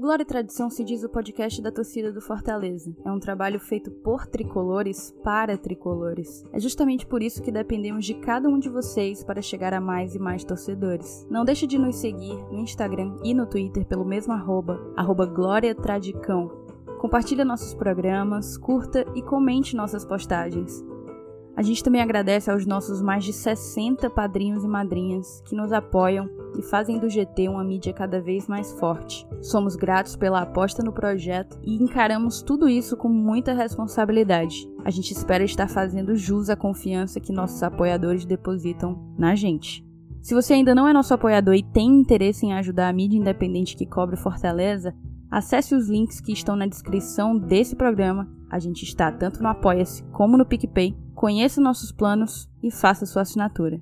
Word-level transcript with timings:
Glória 0.00 0.22
e 0.22 0.26
Tradição 0.26 0.70
se 0.70 0.82
diz 0.82 1.04
o 1.04 1.10
podcast 1.10 1.60
da 1.60 1.70
torcida 1.70 2.10
do 2.10 2.22
Fortaleza. 2.22 2.90
É 3.04 3.12
um 3.12 3.20
trabalho 3.20 3.60
feito 3.60 3.90
por 3.90 4.26
tricolores 4.26 5.14
para 5.22 5.58
tricolores. 5.58 6.42
É 6.54 6.58
justamente 6.58 7.04
por 7.04 7.22
isso 7.22 7.42
que 7.42 7.52
dependemos 7.52 8.06
de 8.06 8.14
cada 8.14 8.48
um 8.48 8.58
de 8.58 8.70
vocês 8.70 9.22
para 9.22 9.42
chegar 9.42 9.74
a 9.74 9.80
mais 9.80 10.14
e 10.14 10.18
mais 10.18 10.42
torcedores. 10.42 11.26
Não 11.28 11.44
deixe 11.44 11.66
de 11.66 11.76
nos 11.76 11.96
seguir 11.96 12.34
no 12.50 12.60
Instagram 12.60 13.14
e 13.22 13.34
no 13.34 13.44
Twitter 13.44 13.84
pelo 13.84 14.06
mesmo 14.06 14.32
arroba, 14.32 14.80
arroba 14.96 15.26
Glória 15.26 15.74
Tradicão. 15.74 16.50
Compartilhe 16.98 17.44
nossos 17.44 17.74
programas, 17.74 18.56
curta 18.56 19.04
e 19.14 19.20
comente 19.20 19.76
nossas 19.76 20.02
postagens. 20.02 20.82
A 21.60 21.62
gente 21.62 21.84
também 21.84 22.00
agradece 22.00 22.50
aos 22.50 22.64
nossos 22.64 23.02
mais 23.02 23.22
de 23.22 23.34
60 23.34 24.08
padrinhos 24.08 24.64
e 24.64 24.66
madrinhas 24.66 25.42
que 25.44 25.54
nos 25.54 25.74
apoiam 25.74 26.26
e 26.58 26.62
fazem 26.62 26.98
do 26.98 27.06
GT 27.06 27.50
uma 27.50 27.62
mídia 27.62 27.92
cada 27.92 28.18
vez 28.18 28.48
mais 28.48 28.72
forte. 28.80 29.26
Somos 29.42 29.76
gratos 29.76 30.16
pela 30.16 30.40
aposta 30.40 30.82
no 30.82 30.90
projeto 30.90 31.60
e 31.62 31.74
encaramos 31.74 32.40
tudo 32.40 32.66
isso 32.66 32.96
com 32.96 33.10
muita 33.10 33.52
responsabilidade. 33.52 34.66
A 34.86 34.90
gente 34.90 35.12
espera 35.12 35.44
estar 35.44 35.68
fazendo 35.68 36.16
jus 36.16 36.48
à 36.48 36.56
confiança 36.56 37.20
que 37.20 37.30
nossos 37.30 37.62
apoiadores 37.62 38.24
depositam 38.24 38.98
na 39.18 39.34
gente. 39.34 39.84
Se 40.22 40.32
você 40.32 40.54
ainda 40.54 40.74
não 40.74 40.88
é 40.88 40.94
nosso 40.94 41.12
apoiador 41.12 41.54
e 41.54 41.62
tem 41.62 41.88
interesse 41.88 42.46
em 42.46 42.54
ajudar 42.54 42.88
a 42.88 42.92
mídia 42.94 43.18
independente 43.18 43.76
que 43.76 43.84
cobre 43.84 44.16
Fortaleza, 44.16 44.94
acesse 45.30 45.74
os 45.74 45.90
links 45.90 46.22
que 46.22 46.32
estão 46.32 46.56
na 46.56 46.66
descrição 46.66 47.36
desse 47.36 47.76
programa. 47.76 48.26
A 48.50 48.58
gente 48.58 48.82
está 48.82 49.12
tanto 49.12 49.42
no 49.42 49.48
Apoia-se 49.50 50.02
como 50.04 50.38
no 50.38 50.46
PicPay 50.46 50.96
conheça 51.20 51.60
nossos 51.60 51.92
planos 51.92 52.48
e 52.62 52.70
faça 52.70 53.04
sua 53.04 53.20
assinatura. 53.20 53.78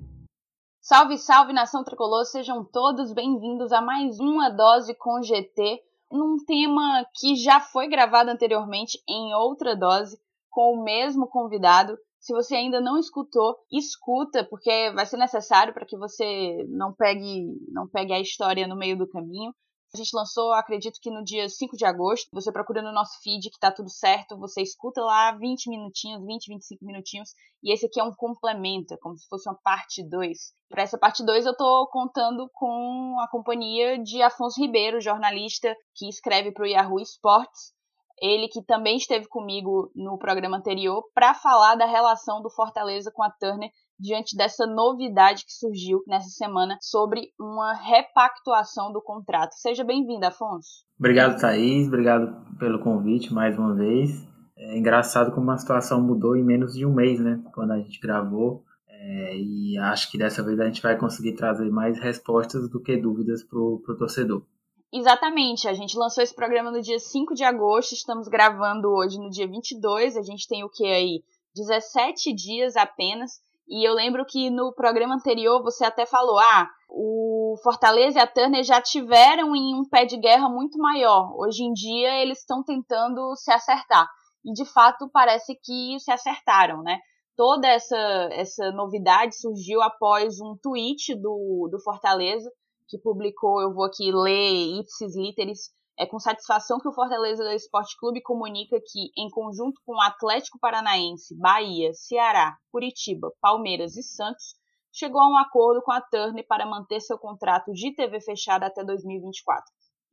Salve, 0.81 1.17
salve 1.17 1.53
nação 1.53 1.85
tricolor, 1.85 2.25
sejam 2.25 2.65
todos 2.65 3.13
bem-vindos 3.13 3.71
a 3.71 3.79
mais 3.79 4.19
uma 4.19 4.49
dose 4.49 4.93
com 4.93 5.23
GT, 5.23 5.81
num 6.11 6.35
tema 6.45 7.05
que 7.15 7.37
já 7.37 7.61
foi 7.61 7.87
gravado 7.87 8.29
anteriormente 8.29 9.01
em 9.07 9.33
outra 9.33 9.73
dose 9.73 10.19
com 10.49 10.73
o 10.73 10.83
mesmo 10.83 11.27
convidado. 11.29 11.97
Se 12.19 12.33
você 12.33 12.55
ainda 12.55 12.81
não 12.81 12.97
escutou, 12.97 13.55
escuta, 13.71 14.43
porque 14.43 14.91
vai 14.93 15.05
ser 15.05 15.15
necessário 15.15 15.73
para 15.73 15.85
que 15.85 15.97
você 15.97 16.67
não 16.67 16.93
pegue, 16.93 17.57
não 17.71 17.87
pegue 17.87 18.11
a 18.11 18.19
história 18.19 18.67
no 18.67 18.75
meio 18.75 18.97
do 18.97 19.07
caminho. 19.07 19.53
A 19.91 19.97
gente 19.97 20.15
lançou, 20.15 20.53
acredito 20.53 20.99
que 21.01 21.09
no 21.09 21.23
dia 21.23 21.49
5 21.49 21.75
de 21.75 21.83
agosto. 21.83 22.29
Você 22.31 22.51
procura 22.51 22.79
no 22.81 22.91
nosso 22.91 23.19
feed 23.23 23.49
que 23.49 23.59
tá 23.59 23.71
tudo 23.71 23.89
certo. 23.89 24.37
Você 24.37 24.61
escuta 24.61 25.01
lá 25.01 25.31
20 25.31 25.67
minutinhos, 25.67 26.23
20, 26.23 26.47
25 26.47 26.85
minutinhos. 26.85 27.33
E 27.63 27.73
esse 27.73 27.87
aqui 27.87 27.99
é 27.99 28.03
um 28.03 28.13
complemento, 28.13 28.93
é 28.93 28.97
como 28.97 29.17
se 29.17 29.27
fosse 29.27 29.49
uma 29.49 29.57
parte 29.63 30.07
2. 30.07 30.53
Para 30.69 30.83
essa 30.83 30.97
parte 30.97 31.25
2 31.25 31.45
eu 31.47 31.57
tô 31.57 31.87
contando 31.91 32.47
com 32.53 33.19
a 33.19 33.27
companhia 33.27 33.97
de 33.97 34.21
Afonso 34.21 34.61
Ribeiro, 34.61 35.01
jornalista 35.01 35.75
que 35.95 36.07
escreve 36.07 36.51
para 36.51 36.63
o 36.63 36.67
Yahoo 36.67 36.99
Sports. 36.99 37.73
Ele 38.21 38.47
que 38.47 38.61
também 38.61 38.97
esteve 38.97 39.27
comigo 39.27 39.91
no 39.95 40.19
programa 40.19 40.57
anterior 40.57 41.03
para 41.15 41.33
falar 41.33 41.75
da 41.75 41.85
relação 41.85 42.41
do 42.43 42.49
Fortaleza 42.49 43.11
com 43.11 43.23
a 43.23 43.31
Turner 43.31 43.71
diante 43.99 44.35
dessa 44.35 44.65
novidade 44.65 45.45
que 45.45 45.51
surgiu 45.51 46.01
nessa 46.07 46.29
semana 46.29 46.77
sobre 46.81 47.33
uma 47.39 47.73
repactuação 47.73 48.93
do 48.93 49.01
contrato. 49.01 49.53
Seja 49.53 49.83
bem-vindo, 49.83 50.25
Afonso. 50.25 50.85
Obrigado, 50.97 51.39
Thaís. 51.39 51.87
Obrigado 51.87 52.57
pelo 52.57 52.79
convite 52.79 53.33
mais 53.33 53.57
uma 53.57 53.75
vez. 53.75 54.25
É 54.55 54.77
engraçado 54.77 55.31
como 55.33 55.51
a 55.51 55.57
situação 55.57 56.01
mudou 56.01 56.35
em 56.35 56.43
menos 56.43 56.73
de 56.73 56.85
um 56.85 56.93
mês, 56.93 57.19
né? 57.19 57.41
Quando 57.53 57.71
a 57.71 57.77
gente 57.77 57.99
gravou. 57.99 58.63
É, 58.87 59.37
e 59.37 59.77
acho 59.77 60.11
que 60.11 60.17
dessa 60.17 60.43
vez 60.43 60.59
a 60.59 60.65
gente 60.65 60.81
vai 60.81 60.97
conseguir 60.97 61.33
trazer 61.33 61.69
mais 61.69 61.97
respostas 61.99 62.69
do 62.69 62.81
que 62.81 62.97
dúvidas 62.97 63.43
para 63.43 63.57
o 63.57 63.79
torcedor. 63.97 64.43
Exatamente, 64.91 65.67
a 65.67 65.73
gente 65.73 65.95
lançou 65.95 66.23
esse 66.23 66.35
programa 66.35 66.71
no 66.71 66.81
dia 66.81 66.97
5 66.97 67.35
de 67.35 67.43
agosto, 67.43 67.93
estamos 67.93 68.27
gravando 68.27 68.89
hoje 68.89 69.19
no 69.19 69.29
dia 69.29 69.47
22, 69.47 70.17
a 70.17 70.23
gente 70.23 70.47
tem 70.47 70.63
o 70.63 70.69
que 70.69 70.83
aí? 70.83 71.23
17 71.55 72.33
dias 72.33 72.75
apenas 72.75 73.39
e 73.69 73.87
eu 73.87 73.93
lembro 73.93 74.25
que 74.25 74.49
no 74.49 74.73
programa 74.73 75.15
anterior 75.15 75.61
você 75.61 75.85
até 75.85 76.05
falou: 76.05 76.39
ah, 76.39 76.67
o 76.89 77.55
Fortaleza 77.61 78.17
e 78.17 78.21
a 78.21 78.25
Turner 78.25 78.63
já 78.63 78.81
tiveram 78.81 79.55
em 79.55 79.75
um 79.75 79.87
pé 79.87 80.05
de 80.05 80.17
guerra 80.17 80.49
muito 80.49 80.79
maior. 80.79 81.31
Hoje 81.37 81.63
em 81.63 81.71
dia 81.71 82.19
eles 82.19 82.39
estão 82.39 82.63
tentando 82.63 83.35
se 83.35 83.51
acertar. 83.51 84.09
E 84.43 84.51
de 84.53 84.65
fato 84.65 85.07
parece 85.13 85.55
que 85.63 85.99
se 85.99 86.11
acertaram, 86.11 86.81
né? 86.81 86.99
Toda 87.37 87.67
essa, 87.67 87.95
essa 88.31 88.71
novidade 88.71 89.39
surgiu 89.39 89.81
após 89.81 90.41
um 90.41 90.57
tweet 90.61 91.13
do, 91.15 91.69
do 91.71 91.79
Fortaleza, 91.83 92.49
que 92.87 92.97
publicou, 92.97 93.61
eu 93.61 93.73
vou 93.73 93.85
aqui 93.85 94.11
ler 94.11 94.79
ipsis 94.79 95.15
literis, 95.15 95.69
é 95.99 96.05
com 96.05 96.17
satisfação 96.17 96.79
que 96.79 96.87
o 96.87 96.93
Fortaleza 96.93 97.53
Esporte 97.53 97.97
Clube 97.97 98.21
comunica 98.21 98.79
que, 98.79 99.11
em 99.17 99.29
conjunto 99.29 99.81
com 99.85 99.95
o 99.95 100.01
Atlético 100.01 100.57
Paranaense, 100.57 101.37
Bahia, 101.37 101.93
Ceará, 101.93 102.57
Curitiba, 102.71 103.29
Palmeiras 103.41 103.97
e 103.97 104.03
Santos, 104.03 104.55
chegou 104.93 105.21
a 105.21 105.27
um 105.27 105.37
acordo 105.37 105.81
com 105.81 105.91
a 105.91 105.99
Turner 105.99 106.47
para 106.47 106.65
manter 106.65 107.01
seu 107.01 107.17
contrato 107.17 107.73
de 107.73 107.93
TV 107.93 108.21
fechado 108.21 108.63
até 108.63 108.81
2024. 108.81 109.65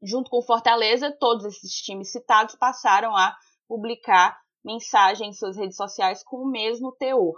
Junto 0.02 0.28
com 0.28 0.38
o 0.38 0.42
Fortaleza, 0.42 1.16
todos 1.20 1.44
esses 1.44 1.72
times 1.74 2.10
citados 2.10 2.56
passaram 2.56 3.16
a 3.16 3.36
publicar 3.68 4.36
mensagens 4.64 5.28
em 5.28 5.38
suas 5.38 5.56
redes 5.56 5.76
sociais 5.76 6.20
com 6.24 6.38
o 6.38 6.50
mesmo 6.50 6.90
teor. 6.98 7.36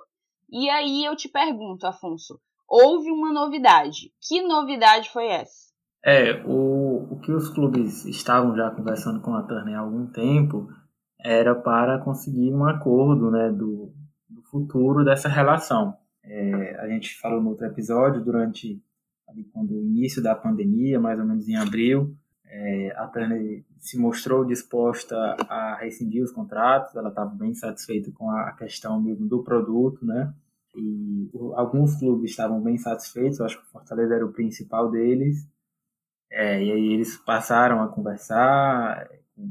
E 0.50 0.70
aí 0.70 1.04
eu 1.04 1.14
te 1.14 1.28
pergunto, 1.28 1.86
Afonso, 1.86 2.40
houve 2.66 3.10
uma 3.10 3.30
novidade. 3.30 4.10
Que 4.26 4.40
novidade 4.40 5.10
foi 5.10 5.26
essa? 5.26 5.67
É, 6.04 6.42
o, 6.44 7.08
o 7.10 7.20
que 7.20 7.32
os 7.32 7.48
clubes 7.48 8.04
estavam 8.04 8.56
já 8.56 8.70
conversando 8.70 9.20
com 9.20 9.34
a 9.34 9.42
Turner 9.42 9.76
há 9.76 9.80
algum 9.80 10.06
tempo 10.06 10.68
era 11.20 11.54
para 11.54 11.98
conseguir 11.98 12.52
um 12.52 12.64
acordo 12.64 13.30
né, 13.30 13.50
do, 13.50 13.92
do 14.28 14.42
futuro 14.44 15.04
dessa 15.04 15.28
relação. 15.28 15.96
É, 16.22 16.76
a 16.80 16.88
gente 16.88 17.18
falou 17.18 17.42
no 17.42 17.50
outro 17.50 17.66
episódio, 17.66 18.22
durante 18.22 18.80
ali, 19.28 19.44
quando 19.52 19.72
o 19.72 19.82
início 19.82 20.22
da 20.22 20.34
pandemia, 20.34 21.00
mais 21.00 21.18
ou 21.18 21.26
menos 21.26 21.48
em 21.48 21.56
abril, 21.56 22.14
é, 22.46 22.92
a 22.96 23.06
Turner 23.08 23.64
se 23.78 23.98
mostrou 23.98 24.44
disposta 24.44 25.16
a 25.48 25.76
rescindir 25.80 26.22
os 26.22 26.32
contratos, 26.32 26.94
ela 26.96 27.10
estava 27.10 27.30
bem 27.34 27.54
satisfeita 27.54 28.10
com 28.12 28.30
a 28.30 28.52
questão 28.52 29.00
mesmo 29.00 29.28
do 29.28 29.42
produto, 29.42 30.04
né? 30.04 30.32
E 30.74 31.30
alguns 31.54 31.96
clubes 31.98 32.30
estavam 32.30 32.62
bem 32.62 32.78
satisfeitos, 32.78 33.38
eu 33.38 33.46
acho 33.46 33.58
que 33.58 33.66
o 33.66 33.70
Fortaleza 33.70 34.14
era 34.14 34.24
o 34.24 34.32
principal 34.32 34.90
deles, 34.90 35.46
é, 36.30 36.62
e 36.62 36.72
aí 36.72 36.92
eles 36.92 37.16
passaram 37.16 37.82
a 37.82 37.88
conversar 37.88 39.08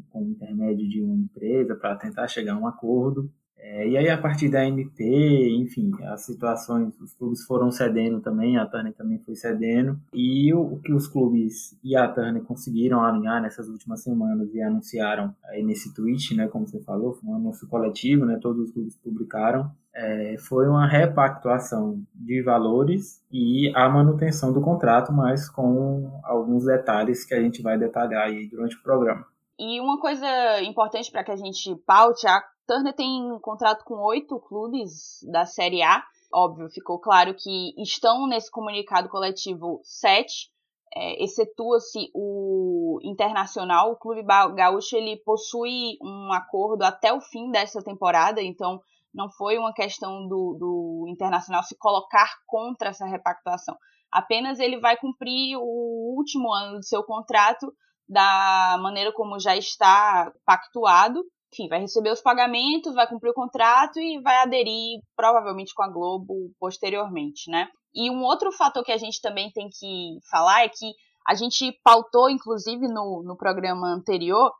com, 0.09 0.21
o 0.21 0.29
intermédio 0.29 0.87
de 0.87 1.01
uma 1.01 1.15
empresa 1.15 1.75
para 1.75 1.95
tentar 1.95 2.27
chegar 2.27 2.53
a 2.53 2.57
um 2.57 2.67
acordo. 2.67 3.31
É, 3.59 3.87
e 3.87 3.97
aí, 3.97 4.09
a 4.09 4.17
partir 4.17 4.49
da 4.49 4.65
MP, 4.65 5.49
enfim, 5.57 5.91
as 6.05 6.25
situações, 6.25 6.99
os 7.01 7.13
clubes 7.13 7.43
foram 7.43 7.71
cedendo 7.71 8.21
também, 8.21 8.57
a 8.57 8.65
Turner 8.65 8.93
também 8.93 9.17
foi 9.19 9.35
cedendo, 9.35 9.99
e 10.13 10.53
o, 10.53 10.61
o, 10.61 10.79
que 10.79 10.93
os 10.93 11.07
clubes 11.07 11.77
e 11.83 11.95
a 11.95 12.07
Turner 12.07 12.43
conseguiram 12.43 13.03
alinhar 13.03 13.41
nessas 13.41 13.67
últimas 13.67 14.03
semanas 14.03 14.53
e 14.53 14.61
anunciaram 14.61 15.35
aí 15.45 15.63
nesse 15.63 15.93
tweet, 15.93 16.35
né, 16.35 16.47
como 16.47 16.67
você 16.67 16.79
falou, 16.81 17.13
foi 17.13 17.29
um 17.29 17.35
anúncio 17.35 17.67
coletivo, 17.67 18.25
né, 18.25 18.39
todos 18.41 18.67
os 18.67 18.71
clubes 18.71 18.95
publicaram, 18.95 19.71
é, 19.93 20.37
foi 20.37 20.67
uma 20.67 20.87
repactuação 20.87 21.99
de 22.13 22.41
valores 22.43 23.23
e 23.31 23.71
a 23.75 23.89
manutenção 23.89 24.53
do 24.53 24.61
contrato, 24.61 25.11
mas 25.11 25.49
com 25.49 26.21
alguns 26.23 26.65
detalhes 26.65 27.25
que 27.25 27.33
a 27.33 27.41
gente 27.41 27.63
vai 27.63 27.77
detalhar 27.77 28.27
aí 28.27 28.47
durante 28.47 28.75
o 28.75 28.83
programa. 28.83 29.25
E 29.59 29.81
uma 29.81 29.99
coisa 29.99 30.61
importante 30.61 31.11
para 31.11 31.23
que 31.23 31.31
a 31.31 31.35
gente 31.35 31.75
paute, 31.83 32.27
a 32.27 32.43
Turner 32.67 32.93
tem 32.93 33.31
um 33.31 33.39
contrato 33.39 33.85
com 33.85 33.95
oito 34.03 34.39
clubes 34.39 35.19
da 35.31 35.45
Série 35.45 35.81
A. 35.81 36.03
Óbvio, 36.33 36.69
ficou 36.69 36.99
claro 36.99 37.33
que 37.33 37.73
estão 37.81 38.27
nesse 38.27 38.51
comunicado 38.51 39.07
coletivo 39.07 39.79
sete, 39.83 40.51
é, 40.93 41.23
excetua-se 41.23 42.11
o 42.13 42.99
Internacional. 43.01 43.91
O 43.91 43.95
Clube 43.95 44.23
Gaúcho 44.23 44.97
ele 44.97 45.15
possui 45.23 45.97
um 46.01 46.33
acordo 46.33 46.83
até 46.83 47.13
o 47.13 47.21
fim 47.21 47.49
dessa 47.51 47.81
temporada, 47.81 48.41
então 48.41 48.81
não 49.13 49.31
foi 49.31 49.57
uma 49.57 49.73
questão 49.73 50.27
do, 50.27 50.57
do 50.59 51.05
Internacional 51.07 51.63
se 51.63 51.77
colocar 51.77 52.29
contra 52.45 52.89
essa 52.89 53.05
repactuação. 53.05 53.77
Apenas 54.11 54.59
ele 54.59 54.79
vai 54.79 54.97
cumprir 54.97 55.57
o 55.57 56.15
último 56.17 56.51
ano 56.51 56.79
do 56.79 56.85
seu 56.85 57.03
contrato 57.03 57.73
da 58.07 58.77
maneira 58.81 59.13
como 59.13 59.39
já 59.39 59.55
está 59.55 60.31
pactuado. 60.45 61.23
Enfim, 61.57 61.67
vai 61.67 61.79
receber 61.79 62.11
os 62.11 62.21
pagamentos, 62.21 62.93
vai 62.93 63.07
cumprir 63.07 63.31
o 63.31 63.33
contrato 63.33 63.99
e 63.99 64.21
vai 64.21 64.37
aderir 64.43 65.01
provavelmente 65.15 65.73
com 65.73 65.81
a 65.81 65.89
Globo 65.89 66.51
posteriormente, 66.59 67.49
né? 67.49 67.67
E 67.95 68.11
um 68.11 68.21
outro 68.23 68.51
fator 68.51 68.83
que 68.83 68.91
a 68.91 68.97
gente 68.97 69.19
também 69.19 69.51
tem 69.51 69.67
que 69.67 70.19
falar 70.29 70.63
é 70.63 70.69
que 70.69 70.93
a 71.27 71.33
gente 71.33 71.77
pautou, 71.83 72.29
inclusive, 72.29 72.87
no, 72.87 73.23
no 73.23 73.35
programa 73.35 73.87
anterior, 73.87 74.51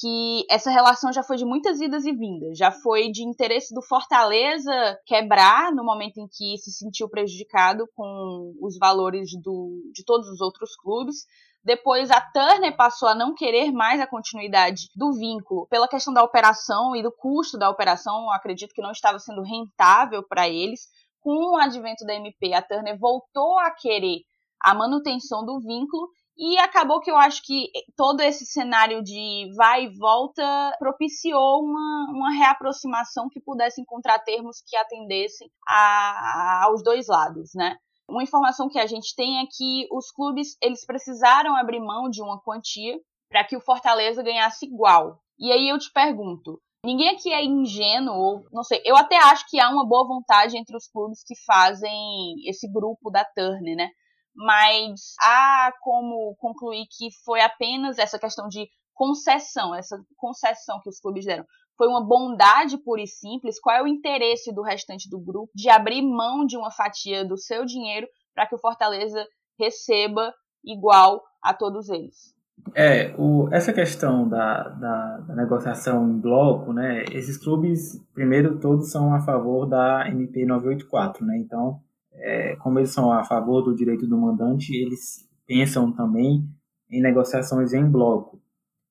que 0.00 0.44
essa 0.50 0.70
relação 0.70 1.12
já 1.12 1.22
foi 1.22 1.36
de 1.36 1.44
muitas 1.44 1.80
idas 1.80 2.04
e 2.04 2.12
vindas. 2.12 2.58
Já 2.58 2.70
foi 2.70 3.10
de 3.10 3.22
interesse 3.22 3.74
do 3.74 3.82
Fortaleza 3.82 4.98
quebrar 5.06 5.72
no 5.72 5.84
momento 5.84 6.18
em 6.18 6.28
que 6.28 6.58
se 6.58 6.70
sentiu 6.72 7.08
prejudicado 7.08 7.88
com 7.94 8.54
os 8.60 8.76
valores 8.78 9.30
do, 9.42 9.82
de 9.92 10.04
todos 10.04 10.28
os 10.28 10.40
outros 10.40 10.76
clubes. 10.76 11.26
Depois 11.64 12.10
a 12.10 12.20
Turner 12.20 12.76
passou 12.76 13.08
a 13.08 13.14
não 13.14 13.34
querer 13.34 13.72
mais 13.72 14.00
a 14.00 14.06
continuidade 14.06 14.88
do 14.94 15.12
vínculo 15.12 15.66
pela 15.66 15.88
questão 15.88 16.12
da 16.12 16.22
operação 16.22 16.94
e 16.94 17.02
do 17.02 17.10
custo 17.10 17.58
da 17.58 17.70
operação. 17.70 18.30
Acredito 18.30 18.74
que 18.74 18.82
não 18.82 18.92
estava 18.92 19.18
sendo 19.18 19.42
rentável 19.42 20.22
para 20.22 20.48
eles. 20.48 20.88
Com 21.20 21.54
o 21.54 21.56
advento 21.56 22.04
da 22.04 22.14
MP, 22.14 22.52
a 22.52 22.62
Turner 22.62 22.96
voltou 22.98 23.58
a 23.58 23.70
querer 23.70 24.20
a 24.60 24.74
manutenção 24.74 25.44
do 25.44 25.58
vínculo 25.60 26.08
e 26.36 26.58
acabou 26.58 27.00
que 27.00 27.10
eu 27.10 27.16
acho 27.16 27.42
que 27.42 27.70
todo 27.96 28.20
esse 28.20 28.44
cenário 28.44 29.02
de 29.02 29.50
vai 29.56 29.84
e 29.84 29.98
volta 29.98 30.42
propiciou 30.78 31.62
uma, 31.62 32.06
uma 32.10 32.30
reaproximação 32.30 33.28
que 33.30 33.40
pudesse 33.40 33.80
encontrar 33.80 34.18
termos 34.18 34.62
que 34.66 34.76
atendessem 34.76 35.50
a, 35.66 35.74
a, 35.74 36.64
aos 36.64 36.82
dois 36.82 37.06
lados, 37.08 37.52
né? 37.54 37.76
Uma 38.08 38.22
informação 38.22 38.68
que 38.68 38.78
a 38.78 38.86
gente 38.86 39.14
tem 39.16 39.40
é 39.40 39.46
que 39.50 39.88
os 39.90 40.10
clubes 40.12 40.56
eles 40.62 40.84
precisaram 40.84 41.56
abrir 41.56 41.80
mão 41.80 42.08
de 42.08 42.22
uma 42.22 42.40
quantia 42.40 43.00
para 43.28 43.42
que 43.42 43.56
o 43.56 43.60
Fortaleza 43.60 44.22
ganhasse 44.22 44.66
igual. 44.66 45.18
E 45.38 45.50
aí 45.50 45.68
eu 45.68 45.78
te 45.78 45.90
pergunto, 45.92 46.60
ninguém 46.84 47.08
aqui 47.08 47.32
é 47.32 47.44
ingênuo, 47.44 48.14
ou 48.14 48.44
não 48.52 48.62
sei, 48.62 48.80
eu 48.84 48.96
até 48.96 49.16
acho 49.16 49.48
que 49.48 49.58
há 49.58 49.68
uma 49.70 49.86
boa 49.86 50.06
vontade 50.06 50.56
entre 50.56 50.76
os 50.76 50.86
clubes 50.86 51.24
que 51.24 51.34
fazem 51.44 52.34
esse 52.46 52.70
grupo 52.70 53.10
da 53.10 53.24
Turner, 53.24 53.74
né? 53.74 53.90
Mas 54.36 55.14
há 55.20 55.72
como 55.80 56.36
concluir 56.38 56.86
que 56.90 57.08
foi 57.24 57.40
apenas 57.40 57.98
essa 57.98 58.18
questão 58.18 58.48
de 58.48 58.68
concessão, 58.94 59.74
essa 59.74 59.96
concessão 60.16 60.80
que 60.82 60.88
os 60.88 61.00
clubes 61.00 61.24
deram. 61.24 61.44
Foi 61.76 61.88
uma 61.88 62.04
bondade 62.04 62.78
pura 62.78 63.02
e 63.02 63.06
simples? 63.06 63.60
Qual 63.60 63.76
é 63.76 63.82
o 63.82 63.86
interesse 63.86 64.52
do 64.54 64.62
restante 64.62 65.08
do 65.10 65.20
grupo 65.20 65.50
de 65.54 65.68
abrir 65.68 66.02
mão 66.02 66.46
de 66.46 66.56
uma 66.56 66.70
fatia 66.70 67.24
do 67.24 67.36
seu 67.36 67.64
dinheiro 67.64 68.06
para 68.34 68.46
que 68.46 68.54
o 68.54 68.58
Fortaleza 68.58 69.26
receba 69.58 70.32
igual 70.64 71.22
a 71.42 71.52
todos 71.52 71.88
eles? 71.88 72.34
É, 72.74 73.14
o, 73.18 73.48
essa 73.52 73.72
questão 73.72 74.28
da, 74.28 74.68
da, 74.70 75.18
da, 75.18 75.34
negociação 75.34 76.08
em 76.08 76.18
bloco, 76.18 76.72
né? 76.72 77.04
Esses 77.12 77.36
clubes, 77.36 78.02
primeiro, 78.12 78.58
todos 78.58 78.90
são 78.90 79.14
a 79.14 79.20
favor 79.20 79.66
da 79.66 80.08
MP 80.08 80.44
984, 80.44 81.24
né? 81.24 81.38
Então, 81.38 81.80
é, 82.18 82.56
como 82.56 82.78
eles 82.78 82.90
são 82.90 83.12
a 83.12 83.24
favor 83.24 83.62
do 83.62 83.74
direito 83.74 84.06
do 84.06 84.18
mandante, 84.18 84.74
eles 84.74 85.28
pensam 85.46 85.92
também 85.92 86.48
em 86.90 87.00
negociações 87.00 87.72
em 87.72 87.84
bloco. 87.84 88.40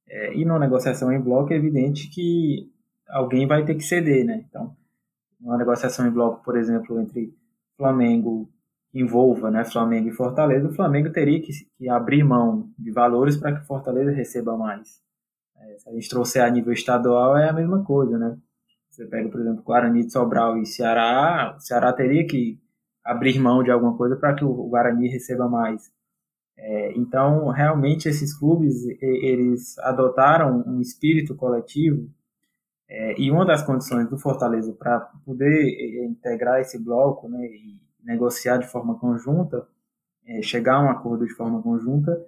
É, 0.07 0.35
e 0.35 0.45
na 0.45 0.59
negociação 0.59 1.11
em 1.11 1.19
bloco 1.19 1.51
é 1.51 1.55
evidente 1.55 2.09
que 2.09 2.71
alguém 3.09 3.47
vai 3.47 3.65
ter 3.65 3.75
que 3.75 3.83
ceder, 3.83 4.25
né? 4.25 4.45
Então, 4.47 4.75
uma 5.39 5.57
negociação 5.57 6.07
em 6.07 6.11
bloco, 6.11 6.43
por 6.43 6.57
exemplo, 6.57 6.99
entre 6.99 7.33
Flamengo 7.77 8.49
envolva, 8.93 9.51
né, 9.51 9.65
Flamengo 9.65 10.07
e 10.07 10.13
Fortaleza, 10.13 10.69
o 10.69 10.73
Flamengo 10.73 11.11
teria 11.11 11.41
que, 11.41 11.51
que 11.77 11.89
abrir 11.89 12.23
mão 12.23 12.69
de 12.79 12.91
valores 12.91 13.35
para 13.35 13.53
que 13.53 13.67
Fortaleza 13.67 14.11
receba 14.11 14.55
mais. 14.55 15.01
É, 15.57 15.77
se 15.77 15.89
a 15.89 15.91
gente 15.91 16.07
trouxer 16.07 16.41
a 16.41 16.49
nível 16.49 16.71
estadual 16.71 17.37
é 17.37 17.49
a 17.49 17.53
mesma 17.53 17.83
coisa, 17.83 18.17
né? 18.17 18.37
Você 18.89 19.05
pega, 19.05 19.27
por 19.27 19.41
exemplo, 19.41 19.63
Guarani 19.63 20.05
de 20.05 20.11
Sobral 20.13 20.57
e 20.57 20.65
Ceará, 20.65 21.55
o 21.57 21.59
Ceará 21.59 21.91
teria 21.91 22.25
que 22.25 22.57
abrir 23.05 23.39
mão 23.39 23.63
de 23.63 23.71
alguma 23.71 23.95
coisa 23.95 24.15
para 24.15 24.33
que 24.33 24.43
o 24.43 24.67
Guarani 24.67 25.07
receba 25.07 25.47
mais. 25.47 25.91
É, 26.57 26.93
então, 26.97 27.49
realmente, 27.49 28.09
esses 28.09 28.37
clubes, 28.37 28.85
eles 29.01 29.77
adotaram 29.79 30.63
um 30.65 30.81
espírito 30.81 31.35
coletivo 31.35 32.09
é, 32.89 33.19
e 33.19 33.29
uma 33.31 33.45
das 33.45 33.63
condições 33.63 34.09
do 34.09 34.17
Fortaleza 34.17 34.73
para 34.73 34.99
poder 35.25 36.05
integrar 36.05 36.59
esse 36.61 36.79
bloco 36.79 37.27
né, 37.27 37.45
e 37.45 37.79
negociar 38.03 38.57
de 38.57 38.67
forma 38.67 38.97
conjunta, 38.97 39.67
é, 40.25 40.41
chegar 40.41 40.75
a 40.75 40.83
um 40.83 40.89
acordo 40.89 41.25
de 41.25 41.33
forma 41.33 41.61
conjunta, 41.61 42.25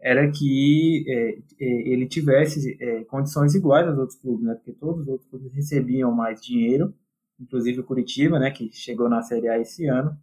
era 0.00 0.30
que 0.30 1.04
é, 1.08 1.38
é, 1.60 1.90
ele 1.90 2.06
tivesse 2.06 2.76
é, 2.80 3.04
condições 3.04 3.54
iguais 3.54 3.86
aos 3.86 3.98
outros 3.98 4.18
clubes, 4.18 4.44
né, 4.44 4.54
porque 4.54 4.72
todos 4.72 5.02
os 5.02 5.08
outros 5.08 5.28
clubes 5.28 5.52
recebiam 5.52 6.12
mais 6.12 6.40
dinheiro 6.40 6.94
inclusive 7.38 7.80
o 7.80 7.84
Curitiba, 7.84 8.38
né, 8.38 8.50
que 8.50 8.70
chegou 8.72 9.08
na 9.08 9.22
Série 9.22 9.48
A 9.48 9.58
esse 9.58 9.86
ano, 9.86 10.18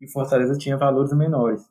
e 0.00 0.06
o 0.06 0.10
Fortaleza 0.10 0.58
tinha 0.58 0.76
valores 0.76 1.12
menores. 1.12 1.68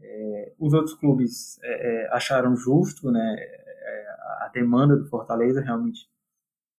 É, 0.00 0.52
os 0.58 0.72
outros 0.72 0.94
clubes 0.94 1.58
é, 1.62 2.04
é 2.04 2.08
acharam 2.12 2.56
justo 2.56 3.10
né, 3.10 3.36
é, 3.38 4.06
a 4.40 4.50
demanda 4.52 4.96
do 4.96 5.08
Fortaleza, 5.08 5.60
realmente, 5.60 6.08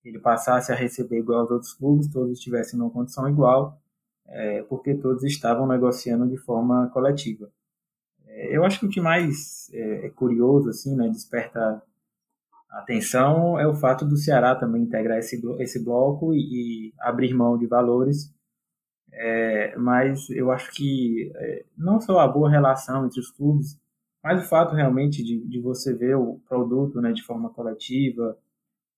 ele 0.03 0.19
passasse 0.19 0.71
a 0.71 0.75
receber 0.75 1.19
igual 1.19 1.41
aos 1.41 1.51
outros 1.51 1.73
clubes, 1.73 2.09
todos 2.09 2.33
estivessem 2.33 2.77
numa 2.77 2.91
condição 2.91 3.27
igual, 3.29 3.81
é, 4.27 4.63
porque 4.63 4.95
todos 4.95 5.23
estavam 5.23 5.67
negociando 5.67 6.27
de 6.27 6.37
forma 6.37 6.89
coletiva. 6.89 7.49
É, 8.25 8.55
eu 8.55 8.65
acho 8.65 8.79
que 8.79 8.85
o 8.85 8.89
que 8.89 8.99
mais 8.99 9.69
é, 9.73 10.09
curioso, 10.09 10.69
assim, 10.69 10.95
né, 10.95 11.07
desperta 11.07 11.81
atenção 12.73 13.59
é 13.59 13.67
o 13.67 13.75
fato 13.75 14.05
do 14.05 14.17
Ceará 14.17 14.55
também 14.55 14.83
integrar 14.83 15.17
esse, 15.17 15.41
esse 15.59 15.83
bloco 15.83 16.33
e, 16.33 16.89
e 16.89 16.93
abrir 16.99 17.33
mão 17.33 17.57
de 17.57 17.67
valores. 17.67 18.33
É, 19.11 19.77
mas 19.77 20.29
eu 20.31 20.51
acho 20.51 20.71
que 20.71 21.31
é, 21.35 21.65
não 21.77 22.01
só 22.01 22.19
a 22.19 22.27
boa 22.27 22.49
relação 22.49 23.05
entre 23.05 23.19
os 23.19 23.29
clubes, 23.29 23.79
mas 24.23 24.43
o 24.43 24.49
fato 24.49 24.73
realmente 24.73 25.23
de, 25.23 25.39
de 25.45 25.59
você 25.59 25.93
ver 25.93 26.15
o 26.15 26.39
produto 26.47 26.99
né, 26.99 27.11
de 27.11 27.21
forma 27.21 27.49
coletiva, 27.51 28.37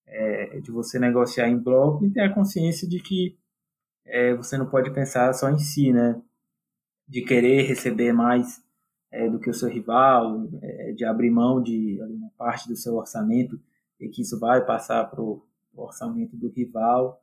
é, 0.07 0.59
de 0.59 0.71
você 0.71 0.99
negociar 0.99 1.49
em 1.49 1.57
bloco 1.57 2.05
e 2.05 2.11
ter 2.11 2.21
a 2.21 2.33
consciência 2.33 2.87
de 2.87 2.99
que 2.99 3.37
é, 4.05 4.33
você 4.35 4.57
não 4.57 4.67
pode 4.67 4.91
pensar 4.91 5.33
só 5.33 5.49
em 5.49 5.57
si, 5.57 5.91
né? 5.91 6.21
De 7.07 7.21
querer 7.23 7.63
receber 7.63 8.13
mais 8.13 8.63
é, 9.11 9.29
do 9.29 9.39
que 9.39 9.49
o 9.49 9.53
seu 9.53 9.69
rival, 9.69 10.47
é, 10.61 10.91
de 10.93 11.03
abrir 11.03 11.31
mão 11.31 11.61
de 11.61 11.99
parte 12.37 12.67
do 12.67 12.75
seu 12.75 12.95
orçamento 12.95 13.59
e 13.99 14.09
que 14.09 14.21
isso 14.21 14.39
vai 14.39 14.65
passar 14.65 15.05
para 15.05 15.21
o 15.21 15.41
orçamento 15.75 16.35
do 16.35 16.49
rival, 16.49 17.21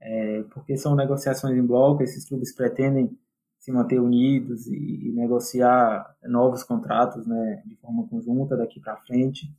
é, 0.00 0.42
porque 0.52 0.76
são 0.76 0.94
negociações 0.94 1.56
em 1.56 1.66
bloco, 1.66 2.02
esses 2.02 2.26
clubes 2.26 2.54
pretendem 2.54 3.16
se 3.58 3.72
manter 3.72 3.98
unidos 3.98 4.66
e, 4.66 5.08
e 5.08 5.12
negociar 5.12 6.14
novos 6.24 6.62
contratos 6.62 7.26
né, 7.26 7.62
de 7.64 7.76
forma 7.76 8.06
conjunta 8.08 8.56
daqui 8.56 8.78
para 8.78 8.96
frente. 8.98 9.50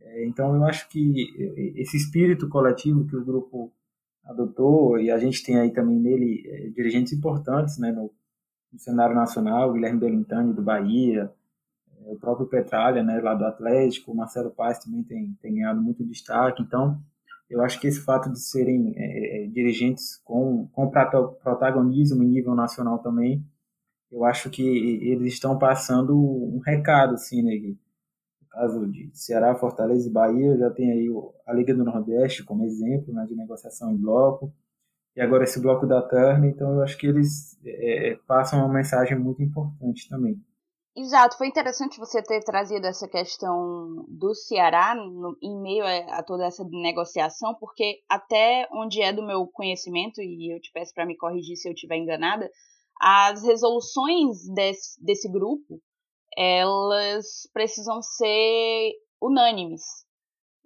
É, 0.00 0.26
então, 0.26 0.54
eu 0.56 0.64
acho 0.64 0.88
que 0.88 1.74
esse 1.76 1.96
espírito 1.96 2.48
coletivo 2.48 3.06
que 3.06 3.16
o 3.16 3.24
grupo 3.24 3.70
adotou, 4.24 4.98
e 4.98 5.10
a 5.10 5.18
gente 5.18 5.42
tem 5.42 5.58
aí 5.58 5.70
também 5.70 5.98
nele 5.98 6.42
é, 6.46 6.68
dirigentes 6.70 7.12
importantes 7.12 7.78
né, 7.78 7.92
no, 7.92 8.10
no 8.72 8.78
cenário 8.78 9.14
nacional, 9.14 9.72
Guilherme 9.72 10.00
Belintani 10.00 10.54
do 10.54 10.62
Bahia, 10.62 11.30
o 12.06 12.18
próprio 12.18 12.46
Petralha, 12.46 13.02
né, 13.02 13.20
lá 13.20 13.34
do 13.34 13.44
Atlético, 13.44 14.12
o 14.12 14.16
Marcelo 14.16 14.50
Paz 14.50 14.78
também 14.78 15.02
tem, 15.02 15.36
tem 15.40 15.54
ganhado 15.54 15.80
muito 15.80 16.04
destaque. 16.04 16.62
Então, 16.62 17.00
eu 17.48 17.62
acho 17.62 17.80
que 17.80 17.86
esse 17.86 18.00
fato 18.00 18.30
de 18.30 18.40
serem 18.40 18.94
é, 18.96 19.44
é 19.44 19.46
dirigentes 19.48 20.20
com, 20.24 20.68
com 20.72 20.90
protagonismo 20.90 22.22
em 22.22 22.28
nível 22.28 22.54
nacional 22.54 22.98
também, 22.98 23.44
eu 24.10 24.24
acho 24.24 24.48
que 24.50 24.62
eles 24.62 25.34
estão 25.34 25.58
passando 25.58 26.16
um 26.16 26.60
recado, 26.64 27.14
assim, 27.14 27.42
né? 27.42 27.56
No 28.40 28.48
caso 28.48 28.86
de 28.86 29.10
Ceará, 29.12 29.54
Fortaleza 29.56 30.08
e 30.08 30.12
Bahia, 30.12 30.56
já 30.56 30.70
tem 30.70 30.92
aí 30.92 31.08
a 31.46 31.52
Liga 31.52 31.74
do 31.74 31.84
Nordeste 31.84 32.44
como 32.44 32.64
exemplo 32.64 33.12
né, 33.12 33.26
de 33.26 33.34
negociação 33.34 33.92
em 33.92 33.96
bloco 33.96 34.52
e 35.16 35.20
agora 35.20 35.44
esse 35.44 35.60
bloco 35.60 35.86
da 35.86 36.02
Turner, 36.02 36.50
então 36.50 36.74
eu 36.74 36.82
acho 36.82 36.98
que 36.98 37.06
eles 37.06 37.56
é, 37.64 38.10
é, 38.10 38.16
passam 38.26 38.58
uma 38.58 38.72
mensagem 38.72 39.16
muito 39.18 39.42
importante 39.42 40.08
também. 40.08 40.40
Exato, 40.96 41.36
foi 41.36 41.48
interessante 41.48 41.98
você 41.98 42.22
ter 42.22 42.40
trazido 42.44 42.86
essa 42.86 43.08
questão 43.08 44.06
do 44.08 44.32
Ceará 44.32 44.94
no, 44.94 45.36
em 45.42 45.60
meio 45.60 45.84
a, 45.84 46.18
a, 46.18 46.22
toda 46.22 46.44
essa 46.44 46.62
negociação, 46.70 47.52
porque 47.56 48.00
até 48.08 48.68
onde 48.72 49.02
é 49.02 49.12
do 49.12 49.26
meu 49.26 49.44
conhecimento, 49.48 50.22
e 50.22 50.54
eu 50.54 50.60
te 50.60 50.70
peço 50.72 50.94
para 50.94 51.04
me 51.04 51.16
corrigir 51.16 51.56
se 51.56 51.68
eu 51.68 51.72
estiver 51.72 51.96
enganada, 51.96 52.48
as 53.00 53.42
resoluções 53.42 54.48
desse, 54.54 55.04
desse 55.04 55.28
grupo, 55.28 55.82
elas 56.36 57.48
precisam 57.52 58.00
ser 58.00 58.92
unânimes. 59.20 59.82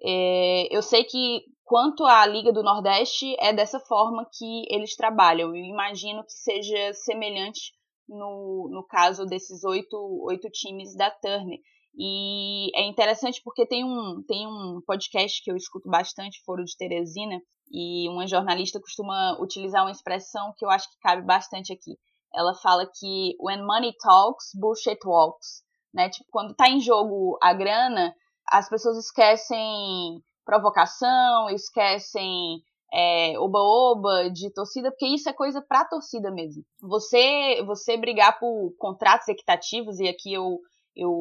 É, 0.02 0.68
eu 0.70 0.82
sei 0.82 1.04
que 1.04 1.42
quanto 1.64 2.04
à 2.04 2.26
Liga 2.26 2.52
do 2.52 2.62
Nordeste 2.62 3.35
é 3.40 3.52
dessa 3.54 3.80
forma 3.80 4.28
que 4.30 4.66
eles 4.68 4.94
trabalham. 4.94 5.56
Eu 5.56 5.64
imagino 5.64 6.23
que 6.23 6.32
seja 6.32 6.92
semelhante 6.92 7.73
no, 8.08 8.68
no 8.70 8.84
caso 8.86 9.26
desses 9.26 9.64
oito, 9.64 9.96
oito 10.24 10.48
times 10.50 10.94
da 10.96 11.10
Turner. 11.10 11.58
E 11.96 12.70
é 12.78 12.86
interessante 12.86 13.40
porque 13.42 13.66
tem 13.66 13.84
um, 13.84 14.22
tem 14.26 14.46
um 14.46 14.80
podcast 14.86 15.42
que 15.42 15.50
eu 15.50 15.56
escuto 15.56 15.88
bastante, 15.88 16.42
Foro 16.44 16.64
de 16.64 16.76
Teresina, 16.76 17.40
e 17.70 18.08
uma 18.08 18.26
jornalista 18.26 18.80
costuma 18.80 19.36
utilizar 19.40 19.82
uma 19.84 19.90
expressão 19.90 20.54
que 20.56 20.64
eu 20.64 20.70
acho 20.70 20.88
que 20.90 20.98
cabe 21.00 21.22
bastante 21.22 21.72
aqui. 21.72 21.98
Ela 22.34 22.54
fala 22.54 22.86
que 22.86 23.34
when 23.40 23.62
money 23.64 23.92
talks, 24.00 24.50
bullshit 24.54 24.98
walks. 25.04 25.62
Né? 25.92 26.08
Tipo, 26.08 26.26
quando 26.30 26.52
está 26.52 26.68
em 26.68 26.80
jogo 26.80 27.38
a 27.42 27.52
grana, 27.52 28.14
as 28.46 28.68
pessoas 28.68 28.98
esquecem 28.98 30.22
provocação, 30.44 31.50
esquecem 31.50 32.62
é, 32.92 33.38
oba-oba 33.38 34.30
de 34.30 34.52
torcida, 34.52 34.90
porque 34.90 35.07
isso 35.07 35.28
é 35.28 35.33
coisa 35.33 35.61
pra 35.61 35.85
torcida 35.85 36.30
mesmo. 36.30 36.62
Você 36.80 37.62
você 37.64 37.97
brigar 37.97 38.38
por 38.38 38.75
contratos 38.78 39.28
equitativos, 39.28 40.00
e 40.00 40.09
aqui 40.09 40.33
eu, 40.33 40.59
eu 40.97 41.12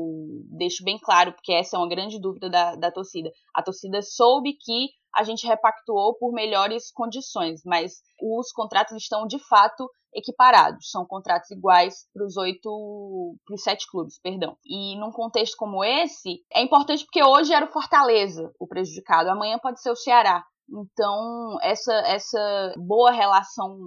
deixo 0.57 0.83
bem 0.83 0.97
claro, 0.97 1.33
porque 1.33 1.53
essa 1.53 1.75
é 1.75 1.79
uma 1.79 1.89
grande 1.89 2.19
dúvida 2.19 2.49
da, 2.49 2.75
da 2.75 2.91
torcida. 2.91 3.31
A 3.53 3.61
torcida 3.61 4.01
soube 4.01 4.53
que 4.53 4.89
a 5.15 5.23
gente 5.23 5.47
repactuou 5.47 6.15
por 6.15 6.31
melhores 6.31 6.91
condições, 6.91 7.61
mas 7.65 8.01
os 8.21 8.51
contratos 8.51 8.95
estão 8.95 9.25
de 9.25 9.39
fato 9.39 9.89
equiparados, 10.13 10.89
são 10.89 11.05
contratos 11.05 11.51
iguais 11.51 12.07
para 12.13 12.25
os 12.25 12.37
oito, 12.37 13.35
para 13.45 13.55
os 13.55 13.63
sete 13.63 13.89
clubes, 13.89 14.19
perdão. 14.19 14.57
E 14.65 14.95
num 14.97 15.11
contexto 15.11 15.55
como 15.57 15.83
esse, 15.83 16.43
é 16.53 16.61
importante 16.61 17.03
porque 17.03 17.23
hoje 17.23 17.53
era 17.53 17.65
o 17.65 17.71
Fortaleza 17.71 18.51
o 18.59 18.67
prejudicado, 18.67 19.29
amanhã 19.29 19.59
pode 19.59 19.81
ser 19.81 19.91
o 19.91 19.95
Ceará. 19.95 20.43
Então, 20.69 21.57
essa, 21.61 21.93
essa 22.07 22.73
boa 22.77 23.11
relação 23.11 23.79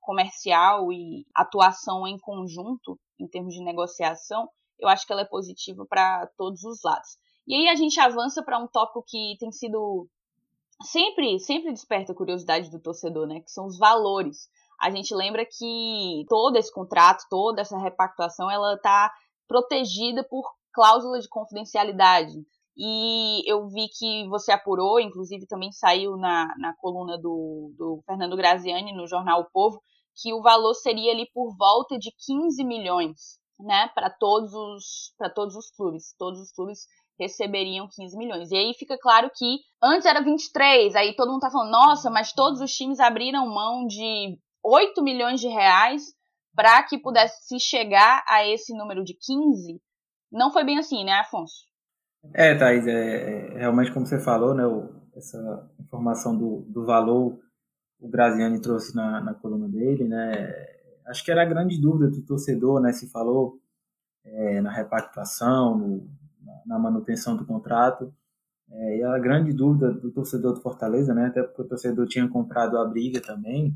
comercial 0.00 0.92
e 0.92 1.26
atuação 1.34 2.06
em 2.06 2.18
conjunto, 2.18 2.98
em 3.18 3.28
termos 3.28 3.54
de 3.54 3.62
negociação, 3.62 4.48
eu 4.78 4.88
acho 4.88 5.06
que 5.06 5.12
ela 5.12 5.22
é 5.22 5.26
positiva 5.26 5.84
para 5.88 6.26
todos 6.36 6.64
os 6.64 6.80
lados. 6.82 7.16
E 7.46 7.54
aí 7.54 7.68
a 7.68 7.74
gente 7.74 7.98
avança 8.00 8.42
para 8.42 8.58
um 8.58 8.66
tópico 8.66 9.04
que 9.06 9.36
tem 9.38 9.50
sido 9.52 10.08
sempre, 10.82 11.38
sempre 11.38 11.72
desperta 11.72 12.12
a 12.12 12.16
curiosidade 12.16 12.70
do 12.70 12.80
torcedor, 12.80 13.26
né? 13.26 13.40
Que 13.40 13.50
são 13.50 13.66
os 13.66 13.78
valores. 13.78 14.48
A 14.80 14.90
gente 14.90 15.14
lembra 15.14 15.44
que 15.44 16.24
todo 16.28 16.56
esse 16.56 16.72
contrato, 16.72 17.24
toda 17.28 17.60
essa 17.60 17.78
repactuação, 17.78 18.50
ela 18.50 18.74
está 18.74 19.12
protegida 19.46 20.24
por 20.24 20.44
cláusula 20.72 21.20
de 21.20 21.28
confidencialidade. 21.28 22.34
E 22.82 23.42
eu 23.44 23.68
vi 23.68 23.88
que 23.88 24.26
você 24.30 24.50
apurou, 24.50 24.98
inclusive 24.98 25.46
também 25.46 25.70
saiu 25.70 26.16
na, 26.16 26.46
na 26.56 26.74
coluna 26.76 27.18
do, 27.18 27.74
do 27.76 28.02
Fernando 28.06 28.34
Graziani 28.38 28.96
no 28.96 29.06
jornal 29.06 29.42
O 29.42 29.50
Povo, 29.52 29.82
que 30.16 30.32
o 30.32 30.40
valor 30.40 30.72
seria 30.72 31.12
ali 31.12 31.28
por 31.34 31.54
volta 31.58 31.98
de 31.98 32.10
15 32.26 32.64
milhões, 32.64 33.38
né, 33.58 33.90
para 33.94 34.08
todos 34.08 34.54
os 34.54 35.12
para 35.18 35.28
todos 35.28 35.54
os 35.56 35.70
clubes. 35.70 36.14
Todos 36.18 36.40
os 36.40 36.50
clubes 36.52 36.86
receberiam 37.18 37.86
15 37.86 38.16
milhões. 38.16 38.50
E 38.50 38.56
aí 38.56 38.72
fica 38.72 38.96
claro 38.98 39.30
que 39.36 39.58
antes 39.82 40.06
era 40.06 40.22
23, 40.22 40.96
aí 40.96 41.14
todo 41.14 41.32
mundo 41.32 41.42
tá 41.42 41.50
falando, 41.50 41.70
nossa, 41.70 42.08
mas 42.08 42.32
todos 42.32 42.62
os 42.62 42.72
times 42.74 42.98
abriram 42.98 43.46
mão 43.46 43.86
de 43.86 44.38
8 44.64 45.02
milhões 45.02 45.38
de 45.38 45.48
reais 45.48 46.14
para 46.56 46.82
que 46.84 46.96
pudesse 46.96 47.46
se 47.46 47.60
chegar 47.60 48.24
a 48.26 48.46
esse 48.46 48.74
número 48.74 49.04
de 49.04 49.12
15. 49.14 49.82
Não 50.32 50.50
foi 50.50 50.64
bem 50.64 50.78
assim, 50.78 51.04
né, 51.04 51.12
Afonso? 51.20 51.69
É, 52.34 52.54
Thaís, 52.54 52.86
é, 52.86 53.54
é, 53.54 53.58
realmente 53.58 53.92
como 53.92 54.06
você 54.06 54.18
falou, 54.18 54.54
né, 54.54 54.66
o, 54.66 54.90
essa 55.14 55.70
informação 55.78 56.36
do, 56.36 56.60
do 56.68 56.84
valor 56.84 57.38
o 57.98 58.08
Graziani 58.08 58.60
trouxe 58.60 58.94
na, 58.94 59.20
na 59.20 59.34
coluna 59.34 59.68
dele, 59.68 60.04
né, 60.04 60.54
acho 61.06 61.24
que 61.24 61.30
era 61.30 61.42
a 61.42 61.46
grande 61.46 61.80
dúvida 61.80 62.10
do 62.10 62.22
torcedor, 62.22 62.80
né, 62.80 62.92
se 62.92 63.10
falou 63.10 63.58
é, 64.24 64.60
na 64.60 64.70
repactuação, 64.70 65.76
no, 65.76 66.10
na 66.66 66.78
manutenção 66.78 67.36
do 67.36 67.44
contrato, 67.44 68.14
é, 68.70 68.98
e 68.98 69.02
a 69.02 69.18
grande 69.18 69.52
dúvida 69.52 69.92
do 69.92 70.10
torcedor 70.10 70.54
do 70.54 70.62
Fortaleza, 70.62 71.12
né, 71.14 71.26
até 71.26 71.42
porque 71.42 71.62
o 71.62 71.68
torcedor 71.68 72.06
tinha 72.06 72.28
comprado 72.28 72.78
a 72.78 72.84
briga 72.84 73.20
também, 73.20 73.74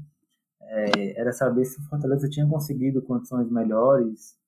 é, 0.61 1.21
era 1.21 1.33
saber 1.33 1.65
se 1.65 1.81
o 1.81 1.85
Fortaleza 1.85 2.29
tinha 2.29 2.47
conseguido 2.47 3.03
condições 3.03 3.51
melhores 3.51 4.39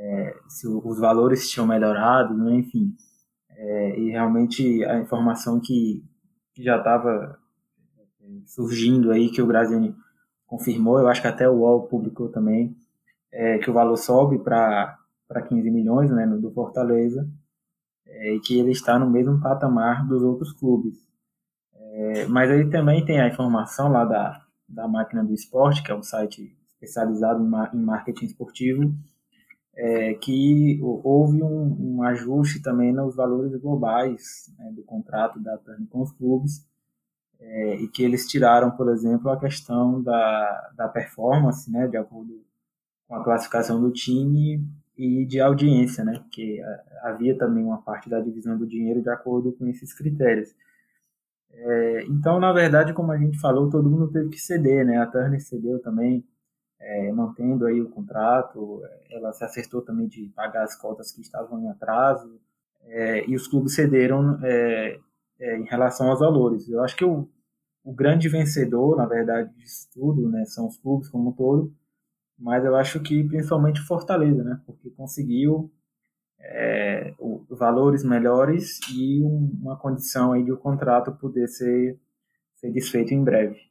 é, 0.00 0.34
se 0.48 0.66
os 0.66 0.98
valores 0.98 1.50
tinham 1.50 1.66
melhorado, 1.66 2.34
né? 2.34 2.54
enfim. 2.54 2.94
É, 3.50 3.98
e 3.98 4.10
realmente 4.10 4.82
a 4.84 4.98
informação 4.98 5.60
que, 5.60 6.02
que 6.54 6.62
já 6.62 6.78
estava 6.78 7.38
é, 8.22 8.26
surgindo 8.46 9.12
aí, 9.12 9.30
que 9.30 9.42
o 9.42 9.46
Graziani 9.46 9.94
confirmou, 10.46 10.98
eu 10.98 11.08
acho 11.08 11.20
que 11.20 11.28
até 11.28 11.48
o 11.48 11.58
UOL 11.58 11.86
publicou 11.86 12.30
também, 12.30 12.74
é, 13.30 13.58
que 13.58 13.70
o 13.70 13.74
valor 13.74 13.96
sobe 13.96 14.38
para 14.38 14.96
15 15.48 15.70
milhões 15.70 16.10
né, 16.10 16.26
do 16.26 16.50
Fortaleza, 16.50 17.28
é, 18.06 18.34
e 18.34 18.40
que 18.40 18.58
ele 18.58 18.72
está 18.72 18.98
no 18.98 19.08
mesmo 19.08 19.38
patamar 19.40 20.08
dos 20.08 20.22
outros 20.22 20.52
clubes. 20.52 20.94
É, 21.74 22.26
mas 22.26 22.50
aí 22.50 22.70
também 22.70 23.04
tem 23.04 23.20
a 23.20 23.28
informação 23.28 23.92
lá 23.92 24.06
da, 24.06 24.40
da 24.66 24.88
Máquina 24.88 25.22
do 25.22 25.34
Esporte, 25.34 25.82
que 25.82 25.92
é 25.92 25.94
um 25.94 26.02
site 26.02 26.56
especializado 26.72 27.42
em, 27.42 27.78
em 27.78 27.84
marketing 27.84 28.24
esportivo, 28.24 28.94
é, 29.74 30.14
que 30.14 30.78
houve 30.82 31.42
um, 31.42 31.96
um, 31.96 32.02
ajuste 32.02 32.60
também 32.60 32.92
nos 32.92 33.14
valores 33.14 33.54
globais 33.56 34.52
né, 34.58 34.70
do 34.72 34.82
contrato 34.82 35.40
da 35.40 35.56
Turner 35.58 35.88
com 35.88 36.02
os 36.02 36.12
clubes 36.12 36.66
é, 37.38 37.76
e 37.76 37.88
que 37.88 38.02
eles 38.02 38.28
tiraram, 38.28 38.70
por 38.70 38.90
exemplo, 38.90 39.30
a 39.30 39.38
questão 39.38 40.02
da, 40.02 40.72
da 40.76 40.88
performance, 40.88 41.70
né, 41.70 41.86
de 41.88 41.96
acordo 41.96 42.44
com 43.08 43.14
a 43.14 43.24
classificação 43.24 43.80
do 43.80 43.90
time 43.90 44.62
e 44.96 45.24
de 45.24 45.40
audiência, 45.40 46.04
né, 46.04 46.18
porque 46.18 46.60
havia 47.02 47.36
também 47.38 47.64
uma 47.64 47.80
parte 47.80 48.10
da 48.10 48.20
divisão 48.20 48.58
do 48.58 48.66
dinheiro 48.66 49.00
de 49.00 49.08
acordo 49.08 49.52
com 49.52 49.66
esses 49.66 49.94
critérios. 49.94 50.54
É, 51.52 52.04
então, 52.04 52.38
na 52.38 52.52
verdade, 52.52 52.92
como 52.92 53.10
a 53.12 53.18
gente 53.18 53.38
falou, 53.38 53.70
todo 53.70 53.90
mundo 53.90 54.12
teve 54.12 54.28
que 54.28 54.38
ceder, 54.38 54.84
né, 54.84 54.98
a 54.98 55.06
Turner 55.06 55.40
cedeu 55.40 55.80
também, 55.80 56.24
é, 56.80 57.12
mantendo 57.12 57.66
aí 57.66 57.80
o 57.80 57.90
contrato, 57.90 58.82
ela 59.10 59.32
se 59.32 59.44
acertou 59.44 59.82
também 59.82 60.08
de 60.08 60.30
pagar 60.34 60.64
as 60.64 60.74
cotas 60.74 61.12
que 61.12 61.20
estavam 61.20 61.60
em 61.60 61.68
atraso, 61.68 62.40
é, 62.84 63.28
e 63.28 63.36
os 63.36 63.46
clubes 63.46 63.74
cederam 63.74 64.38
é, 64.42 64.98
é 65.38 65.58
em 65.58 65.64
relação 65.64 66.08
aos 66.08 66.20
valores. 66.20 66.68
Eu 66.68 66.82
acho 66.82 66.96
que 66.96 67.04
o, 67.04 67.28
o 67.84 67.92
grande 67.92 68.28
vencedor, 68.28 68.96
na 68.96 69.06
verdade, 69.06 69.54
disso 69.54 69.88
tudo, 69.92 70.28
né, 70.28 70.44
são 70.46 70.66
os 70.66 70.78
clubes 70.78 71.08
como 71.08 71.30
um 71.30 71.32
todo, 71.32 71.74
mas 72.38 72.64
eu 72.64 72.74
acho 72.74 73.00
que 73.00 73.22
principalmente 73.24 73.80
Fortaleza, 73.82 74.42
né, 74.42 74.60
porque 74.66 74.90
conseguiu 74.90 75.70
é, 76.38 77.14
o, 77.18 77.44
valores 77.50 78.02
melhores 78.02 78.80
e 78.90 79.22
um, 79.22 79.58
uma 79.62 79.76
condição 79.76 80.32
aí 80.32 80.42
de 80.42 80.52
o 80.52 80.56
contrato 80.56 81.12
poder 81.12 81.48
ser, 81.48 81.98
ser 82.56 82.72
desfeito 82.72 83.12
em 83.12 83.22
breve. 83.22 83.69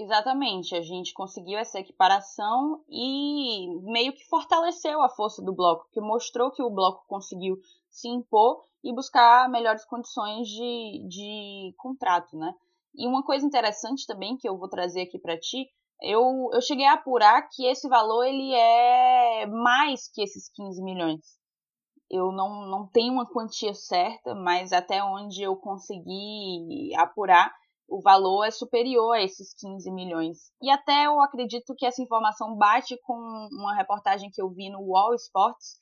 Exatamente, 0.00 0.76
a 0.76 0.80
gente 0.80 1.12
conseguiu 1.12 1.58
essa 1.58 1.80
equiparação 1.80 2.84
e 2.88 3.66
meio 3.82 4.12
que 4.12 4.24
fortaleceu 4.28 5.02
a 5.02 5.08
força 5.08 5.42
do 5.42 5.52
bloco, 5.52 5.88
que 5.90 6.00
mostrou 6.00 6.52
que 6.52 6.62
o 6.62 6.70
bloco 6.70 7.04
conseguiu 7.08 7.56
se 7.90 8.06
impor 8.06 8.62
e 8.84 8.94
buscar 8.94 9.48
melhores 9.48 9.84
condições 9.84 10.46
de, 10.46 11.04
de 11.08 11.74
contrato, 11.76 12.36
né? 12.36 12.54
E 12.94 13.08
uma 13.08 13.24
coisa 13.24 13.44
interessante 13.44 14.06
também 14.06 14.36
que 14.36 14.48
eu 14.48 14.56
vou 14.56 14.68
trazer 14.68 15.02
aqui 15.02 15.18
para 15.18 15.36
ti, 15.36 15.68
eu, 16.00 16.48
eu 16.52 16.62
cheguei 16.62 16.86
a 16.86 16.92
apurar 16.92 17.48
que 17.48 17.66
esse 17.66 17.88
valor 17.88 18.22
ele 18.22 18.54
é 18.54 19.46
mais 19.46 20.08
que 20.08 20.22
esses 20.22 20.48
15 20.50 20.80
milhões. 20.80 21.40
Eu 22.08 22.30
não, 22.30 22.68
não 22.68 22.86
tenho 22.86 23.14
uma 23.14 23.26
quantia 23.26 23.74
certa, 23.74 24.32
mas 24.32 24.72
até 24.72 25.02
onde 25.02 25.42
eu 25.42 25.56
consegui 25.56 26.94
apurar, 26.96 27.52
o 27.88 28.02
valor 28.02 28.44
é 28.44 28.50
superior 28.50 29.14
a 29.14 29.22
esses 29.22 29.54
15 29.54 29.90
milhões. 29.90 30.52
E 30.60 30.70
até 30.70 31.06
eu 31.06 31.20
acredito 31.20 31.74
que 31.74 31.86
essa 31.86 32.02
informação 32.02 32.54
bate 32.54 32.98
com 33.02 33.14
uma 33.50 33.74
reportagem 33.74 34.30
que 34.30 34.40
eu 34.40 34.50
vi 34.50 34.70
no 34.70 34.82
Wall 34.82 35.14
Sports, 35.14 35.80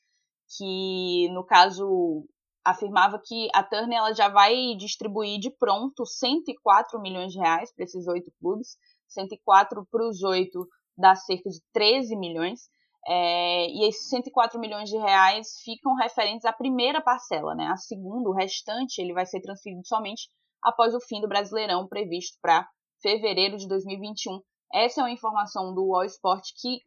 que 0.57 1.29
no 1.31 1.45
caso 1.45 2.25
afirmava 2.65 3.21
que 3.25 3.49
a 3.53 3.63
Turner 3.63 3.99
ela 3.99 4.15
já 4.15 4.29
vai 4.29 4.75
distribuir 4.77 5.39
de 5.41 5.51
pronto 5.51 6.07
104 6.07 7.01
milhões 7.01 7.33
de 7.33 7.39
reais 7.39 7.73
para 7.75 7.85
esses 7.85 8.07
oito 8.07 8.31
clubes, 8.41 8.77
104 9.09 9.87
para 9.91 10.09
os 10.09 10.23
oito 10.23 10.67
dá 10.97 11.15
cerca 11.15 11.51
de 11.51 11.61
13 11.73 12.17
milhões. 12.17 12.69
É, 13.09 13.69
e 13.69 13.89
esses 13.89 14.09
104 14.09 14.59
milhões 14.59 14.91
de 14.91 14.97
reais 14.97 15.61
ficam 15.65 15.95
referentes 15.95 16.45
à 16.45 16.53
primeira 16.53 17.01
parcela, 17.01 17.55
né? 17.55 17.69
A 17.69 17.77
segunda, 17.77 18.29
o 18.29 18.35
restante, 18.35 19.01
ele 19.01 19.13
vai 19.13 19.25
ser 19.25 19.41
transferido 19.41 19.87
somente 19.87 20.29
após 20.63 20.95
o 20.95 21.01
fim 21.01 21.21
do 21.21 21.29
Brasileirão 21.29 21.87
previsto 21.87 22.39
para 22.41 22.69
fevereiro 23.01 23.57
de 23.57 23.69
2021. 23.69 24.41
Essa 24.73 25.01
é 25.01 25.05
uma 25.05 25.11
informação 25.11 25.75
do 25.75 25.95
All 25.95 26.05
Sport 26.05 26.45
que 26.61 26.81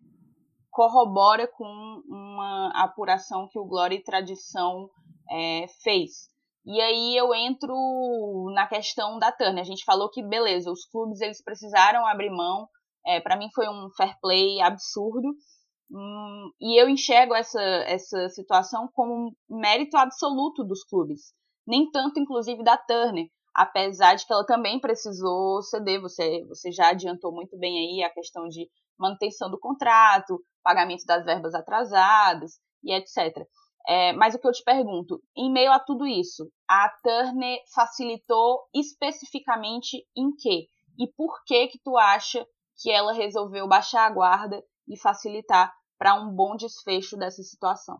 corrobora 0.70 1.48
com 1.48 1.66
uma 2.08 2.72
apuração 2.76 3.48
que 3.52 3.60
o 3.60 3.66
Glória 3.66 3.96
e 3.96 4.04
Tradição 4.04 4.90
é, 5.32 5.66
fez. 5.82 6.30
E 6.66 6.80
aí 6.80 7.16
eu 7.18 7.34
entro 7.34 7.74
na 8.54 8.68
questão 8.68 9.18
da 9.18 9.32
Turner. 9.32 9.62
A 9.62 9.66
gente 9.66 9.84
falou 9.84 10.10
que, 10.10 10.22
beleza, 10.22 10.72
os 10.72 10.86
clubes 10.86 11.22
eles 11.22 11.44
precisaram 11.44 12.06
abrir 12.06 12.30
mão. 12.30 12.68
É, 13.06 13.20
para 13.20 13.38
mim 13.38 13.50
foi 13.56 13.68
um 13.68 13.90
fair 13.96 14.16
play 14.22 14.62
absurdo. 14.62 15.30
Hum, 15.92 16.52
e 16.62 16.80
eu 16.80 16.88
enxergo 16.88 17.34
essa, 17.34 17.62
essa 17.62 18.30
situação 18.30 18.88
como 18.94 19.34
um 19.50 19.60
mérito 19.60 19.98
absoluto 19.98 20.64
dos 20.64 20.84
clubes. 20.84 21.34
Nem 21.66 21.90
tanto, 21.90 22.20
inclusive, 22.20 22.64
da 22.64 22.78
Turner 22.78 23.26
apesar 23.60 24.16
de 24.16 24.26
que 24.26 24.32
ela 24.32 24.46
também 24.46 24.80
precisou 24.80 25.62
ceder, 25.62 26.00
você, 26.00 26.46
você 26.48 26.72
já 26.72 26.92
adiantou 26.92 27.30
muito 27.34 27.58
bem 27.58 27.78
aí 27.78 28.04
a 28.06 28.10
questão 28.10 28.48
de 28.48 28.70
manutenção 28.98 29.52
do 29.52 29.60
contrato, 29.60 30.42
pagamento 30.64 31.04
das 31.06 31.26
verbas 31.26 31.54
atrasadas 31.54 32.54
e 32.82 32.94
etc. 32.94 33.46
É, 33.86 34.14
mas 34.14 34.34
o 34.34 34.40
que 34.40 34.48
eu 34.48 34.54
te 34.54 34.64
pergunto, 34.64 35.22
em 35.36 35.52
meio 35.52 35.74
a 35.74 35.80
tudo 35.80 36.08
isso, 36.08 36.50
a 36.70 36.88
Turner 37.04 37.60
facilitou 37.76 38.62
especificamente 38.74 40.08
em 40.16 40.34
quê? 40.38 40.68
E 40.98 41.06
por 41.18 41.44
que 41.44 41.68
que 41.68 41.80
tu 41.84 41.98
acha 41.98 42.46
que 42.82 42.90
ela 42.90 43.12
resolveu 43.12 43.68
baixar 43.68 44.06
a 44.06 44.10
guarda 44.10 44.64
e 44.88 44.98
facilitar 44.98 45.74
para 45.98 46.16
um 46.16 46.34
bom 46.34 46.56
desfecho 46.56 47.18
dessa 47.18 47.44
situação? 47.44 48.00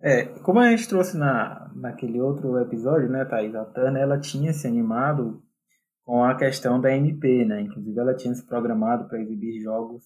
É, 0.00 0.24
como 0.42 0.60
a 0.60 0.70
gente 0.70 0.88
trouxe 0.88 1.16
na, 1.16 1.70
naquele 1.74 2.20
outro 2.20 2.58
episódio, 2.58 3.08
né, 3.08 3.24
Thaís? 3.24 3.54
A 3.54 3.64
Turner, 3.64 4.02
ela 4.02 4.18
tinha 4.18 4.52
se 4.52 4.66
animado 4.66 5.42
com 6.04 6.24
a 6.24 6.36
questão 6.36 6.80
da 6.80 6.94
MP, 6.94 7.44
né? 7.44 7.62
Inclusive, 7.62 7.98
ela 7.98 8.14
tinha 8.14 8.34
se 8.34 8.46
programado 8.46 9.08
para 9.08 9.20
exibir 9.20 9.60
jogos 9.60 10.04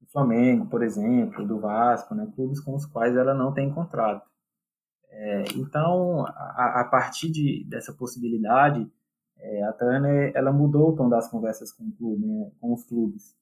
do 0.00 0.06
Flamengo, 0.10 0.66
por 0.66 0.82
exemplo, 0.82 1.46
do 1.46 1.60
Vasco, 1.60 2.14
né? 2.14 2.28
Clubes 2.34 2.60
com 2.60 2.74
os 2.74 2.84
quais 2.86 3.16
ela 3.16 3.32
não 3.32 3.54
tem 3.54 3.72
contrato. 3.72 4.28
É, 5.08 5.44
então, 5.56 6.26
a, 6.26 6.80
a, 6.80 6.84
partir 6.84 7.30
de, 7.30 7.64
dessa 7.68 7.92
possibilidade, 7.92 8.90
é, 9.38 9.62
a 9.64 9.72
Turner 9.72 10.32
ela 10.34 10.52
mudou 10.52 10.90
o 10.90 10.96
tom 10.96 11.08
das 11.08 11.28
conversas 11.28 11.72
com, 11.72 11.90
clube, 11.92 12.26
né, 12.26 12.50
com 12.60 12.72
os 12.72 12.84
clubes. 12.84 13.34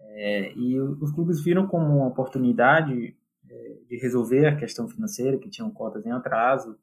É, 0.00 0.52
e 0.54 0.80
os 0.80 1.12
clubes 1.12 1.42
viram 1.42 1.66
como 1.66 1.98
uma 1.98 2.06
oportunidade 2.06 3.17
de 3.88 3.96
resolver 3.96 4.46
a 4.46 4.56
questão 4.56 4.88
financeira, 4.88 5.38
que 5.38 5.50
tinham 5.50 5.70
cotas 5.70 6.04
em 6.04 6.10
atraso, 6.10 6.78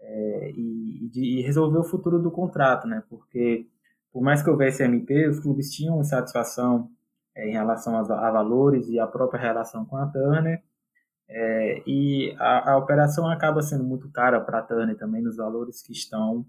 é, 0.00 0.50
e, 0.50 1.08
de, 1.10 1.38
e 1.38 1.42
resolver 1.42 1.78
o 1.78 1.84
futuro 1.84 2.18
do 2.18 2.30
contrato, 2.30 2.86
né? 2.86 3.02
Porque, 3.08 3.66
por 4.12 4.22
mais 4.22 4.42
que 4.42 4.50
houvesse 4.50 4.82
MP, 4.82 5.28
os 5.28 5.40
clubes 5.40 5.72
tinham 5.72 6.02
satisfação 6.04 6.90
é, 7.34 7.48
em 7.48 7.52
relação 7.52 7.96
a, 7.96 8.00
a, 8.00 8.30
valores 8.30 8.88
e 8.88 8.98
a 8.98 9.06
própria 9.06 9.40
relação 9.40 9.84
com 9.84 9.96
a 9.96 10.06
Turner, 10.06 10.62
é, 11.28 11.82
e 11.86 12.34
a, 12.38 12.72
a, 12.72 12.78
operação 12.78 13.28
acaba 13.28 13.60
sendo 13.60 13.84
muito 13.84 14.10
cara 14.10 14.40
para 14.40 14.60
a 14.60 14.62
Turner 14.62 14.96
também 14.96 15.22
nos 15.22 15.36
valores 15.36 15.82
que 15.82 15.92
estão 15.92 16.46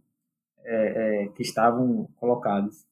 é, 0.64 1.24
é, 1.24 1.28
que 1.30 1.42
estavam 1.42 2.08
colocados. 2.18 2.88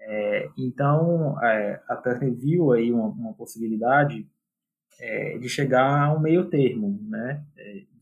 É, 0.00 0.48
então 0.56 1.36
a 1.38 1.96
Turner 1.96 2.32
viu 2.34 2.72
aí 2.72 2.92
uma, 2.92 3.08
uma 3.08 3.34
possibilidade 3.34 4.26
de 5.40 5.48
chegar 5.48 6.06
a 6.06 6.12
um 6.12 6.20
meio 6.20 6.46
termo, 6.50 6.98
né, 7.08 7.44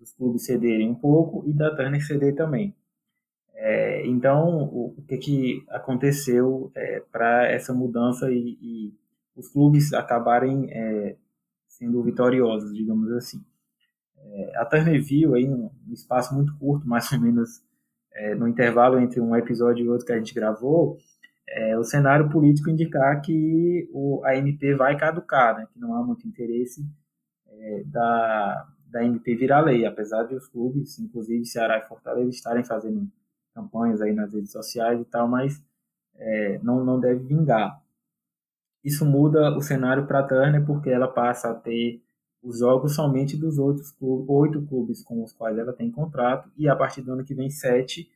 dos 0.00 0.12
clubes 0.12 0.46
cederem 0.46 0.88
um 0.88 0.94
pouco 0.94 1.46
e 1.46 1.52
da 1.52 1.74
Turner 1.74 2.04
ceder 2.04 2.34
também. 2.34 2.74
então 4.04 4.64
o, 4.64 4.94
o, 4.96 5.02
que 5.02 5.18
que 5.18 5.64
aconteceu 5.68 6.72
para 7.12 7.46
essa 7.46 7.74
mudança 7.74 8.30
e, 8.30 8.56
e, 8.60 8.94
os 9.36 9.48
clubes 9.48 9.92
acabarem 9.92 10.70
sendo 11.68 12.02
vitoriosos, 12.02 12.74
digamos 12.74 13.12
assim. 13.12 13.44
É, 14.18 14.56
a 14.56 14.64
Turner 14.64 15.02
viu 15.02 15.34
aí 15.34 15.46
um, 15.48 15.70
um, 15.86 15.92
espaço 15.92 16.34
muito 16.34 16.56
curto, 16.58 16.86
mais 16.88 17.10
ou 17.12 17.20
menos 17.20 17.62
é, 18.12 18.34
no 18.34 18.48
intervalo 18.48 18.98
entre 18.98 19.20
um 19.20 19.36
episódio 19.36 19.84
e 19.84 19.88
outro 19.88 20.06
que 20.06 20.12
a 20.12 20.18
gente 20.18 20.34
gravou, 20.34 20.98
é, 21.48 21.78
o 21.78 21.84
cenário 21.84 22.28
político 22.28 22.70
indicar 22.70 23.20
que 23.20 23.88
o, 23.92 24.22
a 24.24 24.36
MP 24.36 24.74
vai 24.74 24.96
caducar, 24.96 25.56
né, 25.56 25.66
que 25.72 25.78
não 25.78 25.94
há 25.94 26.02
muito 26.02 26.26
interesse 26.26 26.84
é, 27.48 27.82
da, 27.84 28.68
da 28.88 29.04
MP 29.04 29.34
virar 29.34 29.60
lei, 29.60 29.84
apesar 29.86 30.24
de 30.24 30.34
os 30.34 30.48
clubes, 30.48 30.98
inclusive 30.98 31.44
Ceará 31.44 31.78
e 31.78 31.88
Fortaleza, 31.88 32.30
estarem 32.30 32.64
fazendo 32.64 33.08
campanhas 33.54 34.00
aí 34.02 34.12
nas 34.12 34.32
redes 34.34 34.52
sociais 34.52 35.00
e 35.00 35.04
tal, 35.04 35.28
mas 35.28 35.62
é, 36.16 36.58
não, 36.62 36.84
não 36.84 37.00
deve 37.00 37.24
vingar. 37.24 37.80
Isso 38.84 39.04
muda 39.04 39.56
o 39.56 39.60
cenário 39.60 40.06
para 40.06 40.20
a 40.20 40.22
Turner 40.22 40.64
porque 40.64 40.90
ela 40.90 41.08
passa 41.08 41.50
a 41.50 41.54
ter 41.54 42.02
os 42.42 42.60
jogos 42.60 42.94
somente 42.94 43.36
dos 43.36 43.58
outros 43.58 43.90
clubes, 43.90 44.28
oito 44.28 44.62
clubes 44.66 45.02
com 45.02 45.24
os 45.24 45.32
quais 45.32 45.58
ela 45.58 45.72
tem 45.72 45.90
contrato 45.90 46.48
e 46.56 46.68
a 46.68 46.76
partir 46.76 47.02
do 47.02 47.12
ano 47.12 47.24
que 47.24 47.34
vem 47.34 47.50
sete, 47.50 48.08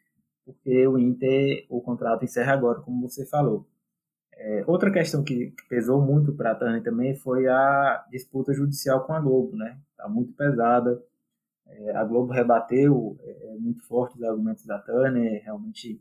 porque 0.53 0.87
o 0.87 0.99
Inter, 0.99 1.67
o 1.69 1.81
contrato 1.81 2.25
encerra 2.25 2.53
agora, 2.53 2.81
como 2.81 3.09
você 3.09 3.27
falou. 3.27 3.67
É, 4.33 4.65
outra 4.67 4.91
questão 4.91 5.23
que, 5.23 5.55
pesou 5.69 6.01
muito 6.01 6.33
para 6.33 6.53
a 6.53 6.55
Turner 6.55 6.83
também 6.83 7.15
foi 7.15 7.47
a 7.47 8.07
disputa 8.11 8.55
judicial 8.55 9.05
com 9.05 9.13
a 9.13 9.21
Globo, 9.21 9.57
né? 9.57 9.79
Está 9.91 10.09
muito 10.09 10.33
pesada. 10.33 11.03
É, 11.67 11.97
a 11.97 12.05
Globo 12.05 12.33
rebateu 12.33 13.19
é, 13.23 13.57
muito 13.59 13.83
forte 13.87 14.17
os 14.17 14.23
argumentos 14.23 14.65
da 14.65 14.79
Turner, 14.79 15.43
realmente 15.45 16.01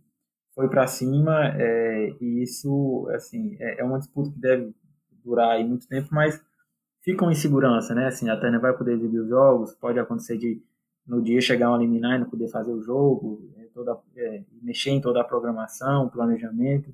foi 0.56 0.68
para 0.68 0.88
cima 0.88 1.54
é, 1.58 2.16
e 2.20 2.44
isso 2.44 3.08
assim 3.14 3.56
é, 3.60 3.82
é, 3.82 3.84
uma 3.84 4.00
disputa 4.00 4.32
que 4.32 4.40
deve 4.40 4.74
durar 5.24 5.52
aí 5.52 5.66
muito 5.66 5.88
tempo, 5.88 6.10
mas 6.12 6.42
fica 7.02 7.24
uma 7.24 7.32
insegurança, 7.32 7.94
né? 7.94 8.08
Assim, 8.08 8.30
a 8.30 8.40
Tânia 8.40 8.60
vai 8.60 8.76
poder 8.76 8.94
exibir 8.94 9.20
os 9.20 9.30
jogos, 9.30 9.74
pode 9.76 10.00
acontecer 10.00 10.38
de 10.38 10.62
no 11.06 11.22
dia 11.22 11.42
chegar 11.42 11.72
um 11.72 11.78
liminar 11.78 12.16
e 12.16 12.20
não 12.20 12.30
poder 12.30 12.50
fazer 12.50 12.72
o 12.72 12.82
jogo, 12.82 13.50
é, 13.58 13.59
toda, 13.74 13.98
é, 14.16 14.44
mexer 14.62 14.92
em 14.92 15.02
toda 15.02 15.22
a 15.22 15.24
programação, 15.24 16.10
planejamento. 16.10 16.94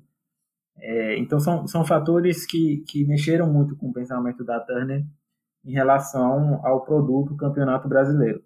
É, 0.78 1.18
então 1.18 1.40
são, 1.40 1.66
são 1.66 1.84
fatores 1.84 2.46
que, 2.46 2.84
que 2.86 3.04
mexeram 3.04 3.50
muito 3.52 3.76
com 3.76 3.88
o 3.88 3.92
pensamento 3.92 4.44
da 4.44 4.60
Turner 4.60 5.04
em 5.64 5.72
relação 5.72 6.64
ao 6.64 6.84
produto 6.84 7.36
Campeonato 7.36 7.88
Brasileiro. 7.88 8.42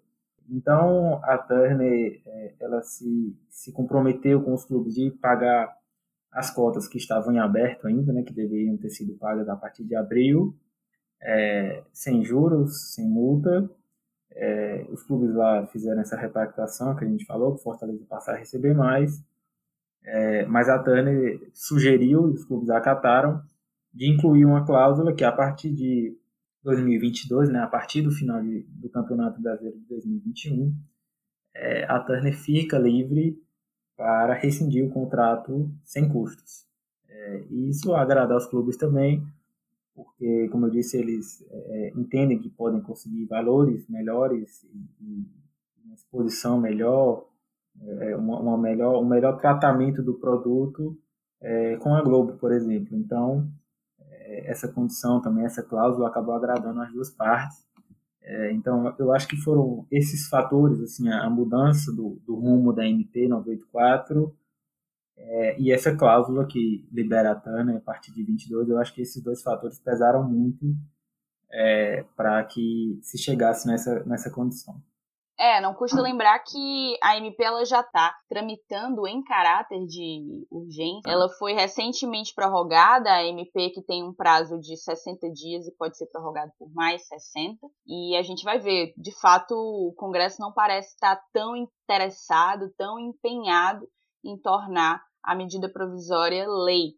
Então, 0.49 1.21
a 1.23 1.37
Turner 1.37 2.21
é, 2.25 2.55
ela 2.59 2.81
se, 2.81 3.37
se 3.49 3.71
comprometeu 3.71 4.41
com 4.41 4.53
os 4.53 4.65
clubes 4.65 4.95
de 4.95 5.11
pagar 5.11 5.73
as 6.31 6.49
cotas 6.49 6.87
que 6.87 6.97
estavam 6.97 7.33
em 7.33 7.39
aberto 7.39 7.87
ainda, 7.87 8.11
né, 8.11 8.23
que 8.23 8.33
deveriam 8.33 8.77
ter 8.77 8.89
sido 8.89 9.17
pagas 9.17 9.47
a 9.47 9.55
partir 9.55 9.83
de 9.83 9.95
abril, 9.95 10.55
é, 11.21 11.83
sem 11.93 12.23
juros, 12.23 12.93
sem 12.93 13.07
multa. 13.07 13.69
É, 14.33 14.85
os 14.89 15.03
clubes 15.03 15.33
lá 15.35 15.67
fizeram 15.67 16.01
essa 16.01 16.15
repactuação 16.15 16.95
que 16.95 17.03
a 17.03 17.07
gente 17.07 17.25
falou, 17.25 17.55
que 17.55 17.63
Fortaleza 17.63 18.05
passar 18.07 18.33
a 18.33 18.37
receber 18.37 18.73
mais. 18.73 19.23
É, 20.03 20.45
mas 20.45 20.67
a 20.69 20.79
Turner 20.79 21.39
sugeriu, 21.53 22.23
os 22.23 22.43
clubes 22.45 22.69
acataram, 22.69 23.41
de 23.93 24.09
incluir 24.09 24.45
uma 24.45 24.65
cláusula 24.65 25.13
que 25.13 25.23
a 25.23 25.31
partir 25.31 25.71
de 25.71 26.17
2022, 26.63 27.49
né, 27.49 27.59
a 27.59 27.67
partir 27.67 28.01
do 28.01 28.11
final 28.11 28.41
de, 28.41 28.63
do 28.69 28.89
Campeonato 28.89 29.41
Brasileiro 29.41 29.79
de 29.79 29.85
2021, 29.87 30.73
é, 31.53 31.83
a 31.85 31.99
Turner 31.99 32.35
fica 32.35 32.77
livre 32.77 33.37
para 33.97 34.33
rescindir 34.33 34.85
o 34.85 34.89
contrato 34.89 35.69
sem 35.83 36.07
custos. 36.09 36.65
É, 37.07 37.43
e 37.49 37.69
isso 37.69 37.93
agrada 37.93 38.33
aos 38.33 38.47
clubes 38.47 38.77
também, 38.77 39.23
porque, 40.03 40.49
como 40.49 40.65
eu 40.65 40.69
disse, 40.69 40.97
eles 40.97 41.45
é, 41.49 41.93
entendem 41.95 42.39
que 42.39 42.49
podem 42.49 42.81
conseguir 42.81 43.25
valores 43.25 43.87
melhores 43.87 44.63
e, 44.99 45.25
uma 45.85 45.95
exposição 45.95 46.59
melhor, 46.59 47.27
é, 47.81 48.15
uma, 48.15 48.39
uma, 48.39 48.57
melhor, 48.57 49.01
um 49.01 49.07
melhor 49.07 49.37
tratamento 49.37 50.01
do 50.01 50.13
produto 50.13 50.97
é, 51.41 51.75
com 51.77 51.93
a 51.93 52.01
Globo, 52.01 52.33
por 52.33 52.51
exemplo. 52.51 52.95
Então, 52.95 53.49
essa 54.45 54.67
condição 54.67 55.21
também, 55.21 55.43
essa 55.43 55.61
cláusula 55.61 56.07
acabou 56.07 56.33
agradando 56.33 56.81
as 56.81 56.91
duas 56.93 57.09
partes. 57.09 57.65
É, 58.23 58.51
então, 58.53 58.93
eu 58.99 59.11
acho 59.11 59.27
que 59.27 59.35
foram 59.35 59.85
esses 59.91 60.27
fatores, 60.27 60.79
assim, 60.79 61.09
a, 61.09 61.29
mudança 61.29 61.91
do, 61.91 62.21
do 62.25 62.35
rumo 62.35 62.71
da 62.71 62.87
MP 62.87 63.27
984 63.27 64.33
é, 65.23 65.59
e 65.59 65.71
essa 65.71 65.95
cláusula 65.95 66.47
que 66.47 66.87
libera 66.91 67.31
a 67.31 67.35
TANA 67.35 67.77
a 67.77 67.81
partir 67.81 68.11
de 68.13 68.23
22, 68.23 68.69
eu 68.69 68.79
acho 68.79 68.93
que 68.93 69.01
esses 69.01 69.21
dois 69.21 69.41
fatores 69.41 69.79
pesaram 69.79 70.23
muito 70.23 70.65
é, 71.51 72.03
para 72.15 72.43
que 72.45 72.99
se 73.01 73.17
chegasse 73.17 73.67
nessa, 73.67 74.03
nessa 74.05 74.31
condição. 74.31 74.75
É, 75.39 75.59
não 75.59 75.73
custa 75.73 75.99
lembrar 75.99 76.37
que 76.39 76.97
a 77.01 77.17
MP 77.17 77.43
ela 77.43 77.65
já 77.65 77.79
está 77.79 78.15
tramitando 78.29 79.07
em 79.07 79.23
caráter 79.23 79.87
de 79.87 80.45
urgência. 80.51 81.09
Ela 81.09 81.27
foi 81.29 81.53
recentemente 81.53 82.31
prorrogada, 82.35 83.11
a 83.11 83.25
MP 83.25 83.71
que 83.71 83.81
tem 83.81 84.03
um 84.03 84.13
prazo 84.13 84.59
de 84.59 84.77
60 84.77 85.31
dias 85.31 85.65
e 85.65 85.75
pode 85.75 85.97
ser 85.97 86.05
prorrogado 86.11 86.51
por 86.59 86.71
mais 86.73 87.07
60. 87.07 87.57
E 87.87 88.15
a 88.15 88.21
gente 88.21 88.43
vai 88.43 88.59
ver, 88.59 88.93
de 88.95 89.11
fato, 89.19 89.55
o 89.55 89.91
Congresso 89.97 90.39
não 90.39 90.53
parece 90.53 90.89
estar 90.89 91.19
tão 91.33 91.55
interessado, 91.55 92.71
tão 92.77 92.99
empenhado 92.99 93.87
em 94.23 94.37
tornar 94.37 95.01
a 95.23 95.35
medida 95.35 95.71
provisória 95.71 96.47
lei. 96.47 96.93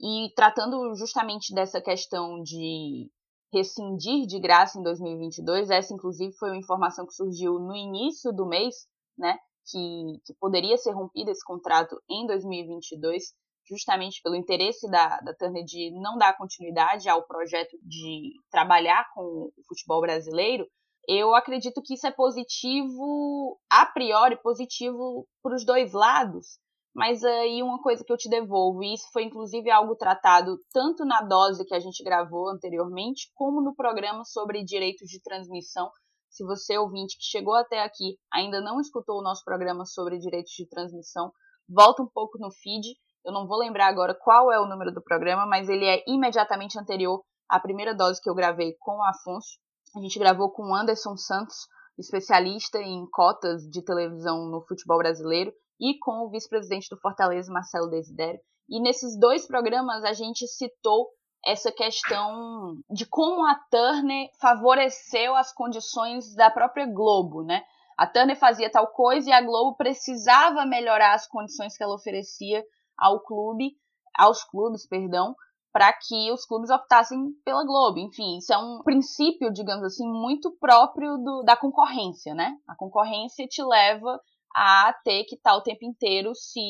E 0.00 0.32
tratando 0.34 0.94
justamente 0.94 1.54
dessa 1.54 1.80
questão 1.80 2.42
de 2.42 3.10
rescindir 3.52 4.26
de 4.26 4.38
graça 4.38 4.78
em 4.78 4.82
2022. 4.82 5.70
Essa, 5.70 5.94
inclusive, 5.94 6.32
foi 6.34 6.50
uma 6.50 6.58
informação 6.58 7.06
que 7.06 7.14
surgiu 7.14 7.58
no 7.58 7.74
início 7.74 8.32
do 8.32 8.46
mês, 8.46 8.86
né? 9.16 9.38
Que, 9.70 10.20
que 10.24 10.34
poderia 10.40 10.76
ser 10.76 10.92
rompido 10.92 11.30
esse 11.30 11.44
contrato 11.44 12.00
em 12.08 12.26
2022, 12.26 13.34
justamente 13.68 14.22
pelo 14.22 14.34
interesse 14.34 14.90
da, 14.90 15.18
da 15.20 15.34
Turner 15.34 15.64
de 15.64 15.90
não 16.00 16.16
dar 16.16 16.36
continuidade 16.36 17.08
ao 17.08 17.26
projeto 17.26 17.76
de 17.82 18.32
trabalhar 18.50 19.06
com 19.14 19.20
o 19.20 19.52
futebol 19.66 20.00
brasileiro. 20.00 20.66
Eu 21.06 21.34
acredito 21.34 21.82
que 21.82 21.94
isso 21.94 22.06
é 22.06 22.10
positivo, 22.10 23.58
a 23.70 23.86
priori 23.86 24.36
positivo 24.42 25.26
para 25.42 25.54
os 25.54 25.64
dois 25.64 25.92
lados, 25.92 26.58
mas 26.98 27.22
aí 27.22 27.62
uma 27.62 27.80
coisa 27.80 28.02
que 28.04 28.12
eu 28.12 28.16
te 28.16 28.28
devolvo, 28.28 28.82
e 28.82 28.94
isso 28.94 29.08
foi 29.12 29.22
inclusive 29.22 29.70
algo 29.70 29.94
tratado 29.94 30.58
tanto 30.72 31.04
na 31.04 31.22
dose 31.22 31.64
que 31.64 31.74
a 31.74 31.78
gente 31.78 32.02
gravou 32.02 32.48
anteriormente, 32.48 33.30
como 33.34 33.62
no 33.62 33.72
programa 33.72 34.24
sobre 34.24 34.64
direitos 34.64 35.08
de 35.08 35.22
transmissão 35.22 35.92
Se 36.28 36.44
você, 36.44 36.76
ouvinte, 36.76 37.16
que 37.16 37.24
chegou 37.24 37.54
até 37.54 37.82
aqui, 37.82 38.18
ainda 38.32 38.60
não 38.60 38.80
escutou 38.80 39.18
o 39.18 39.22
nosso 39.22 39.44
programa 39.44 39.86
sobre 39.86 40.18
direitos 40.18 40.52
de 40.52 40.68
transmissão, 40.68 41.32
volta 41.68 42.02
um 42.02 42.08
pouco 42.08 42.36
no 42.38 42.50
feed. 42.50 42.86
Eu 43.24 43.32
não 43.32 43.46
vou 43.46 43.58
lembrar 43.58 43.86
agora 43.86 44.14
qual 44.14 44.50
é 44.52 44.60
o 44.60 44.66
número 44.66 44.92
do 44.92 45.02
programa, 45.02 45.46
mas 45.46 45.68
ele 45.68 45.86
é 45.86 46.02
imediatamente 46.06 46.78
anterior 46.78 47.22
à 47.48 47.60
primeira 47.60 47.94
dose 47.94 48.20
que 48.20 48.28
eu 48.28 48.34
gravei 48.34 48.74
com 48.80 48.98
o 48.98 49.04
Afonso. 49.04 49.56
A 49.96 50.00
gente 50.00 50.18
gravou 50.18 50.50
com 50.50 50.70
o 50.70 50.74
Anderson 50.74 51.16
Santos, 51.16 51.56
especialista 51.96 52.78
em 52.78 53.06
cotas 53.10 53.62
de 53.70 53.82
televisão 53.82 54.50
no 54.50 54.60
futebol 54.66 54.98
brasileiro, 54.98 55.52
e 55.80 55.98
com 55.98 56.24
o 56.24 56.30
vice-presidente 56.30 56.88
do 56.90 57.00
Fortaleza, 57.00 57.52
Marcelo 57.52 57.88
Desidério. 57.88 58.40
E 58.68 58.80
nesses 58.80 59.18
dois 59.18 59.46
programas 59.46 60.04
a 60.04 60.12
gente 60.12 60.46
citou 60.46 61.08
essa 61.44 61.72
questão 61.72 62.76
de 62.90 63.06
como 63.06 63.46
a 63.46 63.54
Turner 63.70 64.28
favoreceu 64.40 65.34
as 65.36 65.52
condições 65.52 66.34
da 66.34 66.50
própria 66.50 66.86
Globo, 66.86 67.42
né? 67.42 67.62
A 67.96 68.06
Turner 68.06 68.38
fazia 68.38 68.70
tal 68.70 68.88
coisa 68.88 69.30
e 69.30 69.32
a 69.32 69.40
Globo 69.40 69.76
precisava 69.76 70.66
melhorar 70.66 71.14
as 71.14 71.26
condições 71.26 71.76
que 71.76 71.82
ela 71.82 71.94
oferecia 71.94 72.62
ao 72.96 73.20
clube, 73.20 73.72
aos 74.16 74.44
clubes, 74.44 74.86
perdão, 74.86 75.34
para 75.72 75.92
que 75.92 76.30
os 76.32 76.44
clubes 76.44 76.70
optassem 76.70 77.18
pela 77.44 77.64
Globo. 77.64 77.98
Enfim, 77.98 78.38
isso 78.38 78.52
é 78.52 78.58
um 78.58 78.82
princípio, 78.82 79.52
digamos 79.52 79.84
assim, 79.84 80.06
muito 80.06 80.56
próprio 80.58 81.16
do, 81.18 81.42
da 81.44 81.56
concorrência, 81.56 82.34
né? 82.34 82.56
A 82.68 82.76
concorrência 82.76 83.46
te 83.46 83.62
leva 83.62 84.20
a 84.54 84.92
ter 85.04 85.24
que 85.24 85.36
estar 85.36 85.54
o 85.54 85.62
tempo 85.62 85.84
inteiro 85.84 86.34
se, 86.34 86.60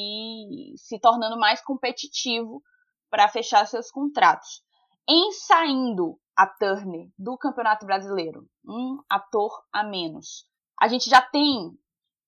se 0.77 0.99
tornando 1.01 1.39
mais 1.39 1.61
competitivo 1.63 2.63
para 3.11 3.29
fechar 3.29 3.67
seus 3.67 3.91
contratos. 3.91 4.63
Em 5.09 5.33
saindo 5.33 6.19
a 6.37 6.47
Turner 6.47 7.09
do 7.19 7.37
Campeonato 7.39 7.87
Brasileiro, 7.87 8.47
um 8.67 8.99
ator 9.11 9.51
a 9.73 9.83
menos, 9.83 10.45
a 10.81 10.87
gente 10.87 11.09
já 11.09 11.21
tem 11.21 11.73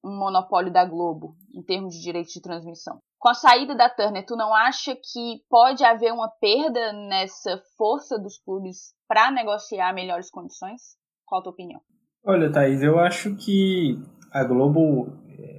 um 0.03 0.17
monopólio 0.19 0.73
da 0.73 0.85
Globo 0.85 1.37
em 1.55 1.63
termos 1.63 1.95
de 1.95 2.01
direitos 2.01 2.33
de 2.33 2.41
transmissão. 2.41 3.01
Com 3.19 3.29
a 3.29 3.35
saída 3.35 3.75
da 3.75 3.91
Turner, 3.91 4.25
tu 4.25 4.35
não 4.35 4.55
acha 4.55 4.97
que 4.97 5.45
pode 5.49 5.85
haver 5.85 6.11
uma 6.11 6.29
perda 6.41 6.93
nessa 6.93 7.63
força 7.77 8.19
dos 8.19 8.39
clubes 8.39 8.95
para 9.07 9.31
negociar 9.31 9.93
melhores 9.93 10.31
condições? 10.31 10.97
Qual 11.27 11.41
a 11.41 11.45
tua 11.45 11.53
opinião? 11.53 11.81
Olha, 12.25 12.51
Thaís, 12.51 12.83
eu 12.83 12.99
acho 12.99 13.37
que 13.37 13.99
a 14.33 14.43
Globo 14.43 15.13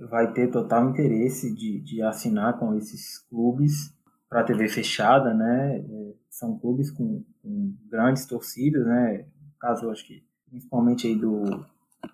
vai 0.10 0.32
ter 0.32 0.50
total 0.50 0.90
interesse 0.90 1.54
de, 1.54 1.80
de 1.82 2.02
assinar 2.02 2.58
com 2.60 2.74
esses 2.76 3.20
clubes 3.30 3.94
para 4.30 4.44
TV 4.44 4.70
fechada, 4.70 5.34
né? 5.34 5.80
Eh, 5.80 6.14
são 6.30 6.58
clubes 6.58 6.90
com, 6.90 7.24
com, 7.42 7.76
grandes 7.90 8.26
torcidas, 8.26 8.86
né? 8.86 9.26
No 9.42 9.54
caso, 9.60 9.90
acho 9.90 10.08
que 10.08 10.24
principalmente 10.50 11.06
aí 11.08 11.16
do, 11.16 11.44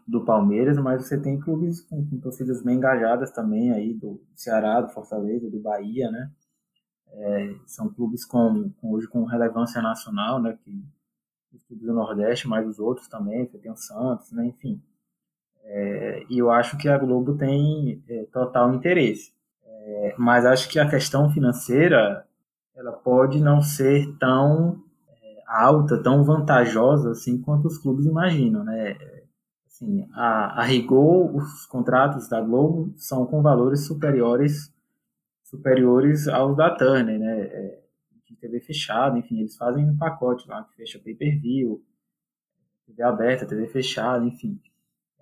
do 0.07 0.25
Palmeiras, 0.25 0.77
mas 0.77 1.05
você 1.05 1.19
tem 1.19 1.39
clubes 1.39 1.81
com, 1.81 2.07
com 2.09 2.19
torcidas 2.19 2.63
bem 2.63 2.77
engajadas 2.77 3.31
também 3.31 3.71
aí 3.71 3.93
do 3.93 4.19
Ceará, 4.35 4.81
do 4.81 4.89
Fortaleza, 4.89 5.49
do 5.49 5.59
Bahia, 5.59 6.09
né? 6.09 6.31
É, 7.09 7.55
são 7.65 7.93
clubes 7.93 8.25
com, 8.25 8.71
com, 8.81 8.91
hoje 8.91 9.07
com 9.07 9.23
relevância 9.23 9.81
nacional, 9.81 10.41
né? 10.41 10.57
Que 10.63 10.83
os 11.53 11.63
clubes 11.65 11.85
do 11.85 11.93
Nordeste, 11.93 12.47
mas 12.47 12.67
os 12.67 12.79
outros 12.79 13.07
também, 13.07 13.45
você 13.45 13.57
tem 13.59 13.71
o 13.71 13.77
Santos, 13.77 14.31
né? 14.31 14.45
Enfim. 14.47 14.81
É, 15.69 16.25
e 16.29 16.37
eu 16.37 16.49
acho 16.49 16.77
que 16.77 16.87
a 16.87 16.97
Globo 16.97 17.35
tem 17.37 18.01
é, 18.07 18.25
total 18.31 18.73
interesse. 18.73 19.33
É, 19.65 20.15
mas 20.17 20.45
acho 20.45 20.69
que 20.69 20.79
a 20.79 20.89
questão 20.89 21.29
financeira 21.29 22.25
ela 22.73 22.93
pode 22.93 23.41
não 23.41 23.61
ser 23.61 24.07
tão 24.17 24.81
é, 25.09 25.43
alta, 25.45 26.01
tão 26.01 26.23
vantajosa 26.23 27.11
assim 27.11 27.41
quanto 27.41 27.67
os 27.67 27.77
clubes 27.77 28.05
imaginam, 28.05 28.63
né? 28.63 28.97
Assim, 29.67 30.07
a, 30.13 30.61
a 30.61 30.63
rigor, 30.63 31.35
os 31.35 31.65
contratos 31.65 32.29
da 32.29 32.41
Globo 32.41 32.93
são 32.95 33.25
com 33.25 33.41
valores 33.41 33.85
superiores 33.85 34.73
superiores 35.43 36.27
aos 36.27 36.55
da 36.55 36.69
Turner, 36.75 37.19
né? 37.19 37.41
É, 37.41 37.79
de 38.25 38.35
TV 38.35 38.61
fechada, 38.61 39.17
enfim, 39.17 39.39
eles 39.39 39.57
fazem 39.57 39.89
um 39.89 39.97
pacote 39.97 40.47
lá 40.47 40.63
que 40.63 40.75
fecha 40.75 40.99
pay-per-view, 40.99 41.81
TV 42.85 43.03
aberta, 43.03 43.45
TV 43.45 43.67
fechada, 43.67 44.25
enfim 44.25 44.59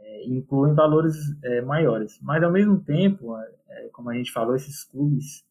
é, 0.06 0.28
incluem 0.28 0.76
valores 0.76 1.16
é, 1.44 1.62
maiores. 1.62 2.20
Mas, 2.22 2.44
ao 2.44 2.52
mesmo 2.52 2.80
tempo, 2.80 3.36
é, 3.38 3.90
como 3.92 4.10
a 4.10 4.14
gente 4.14 4.32
falou, 4.32 4.56
esses 4.56 4.84
clubes 4.84 5.44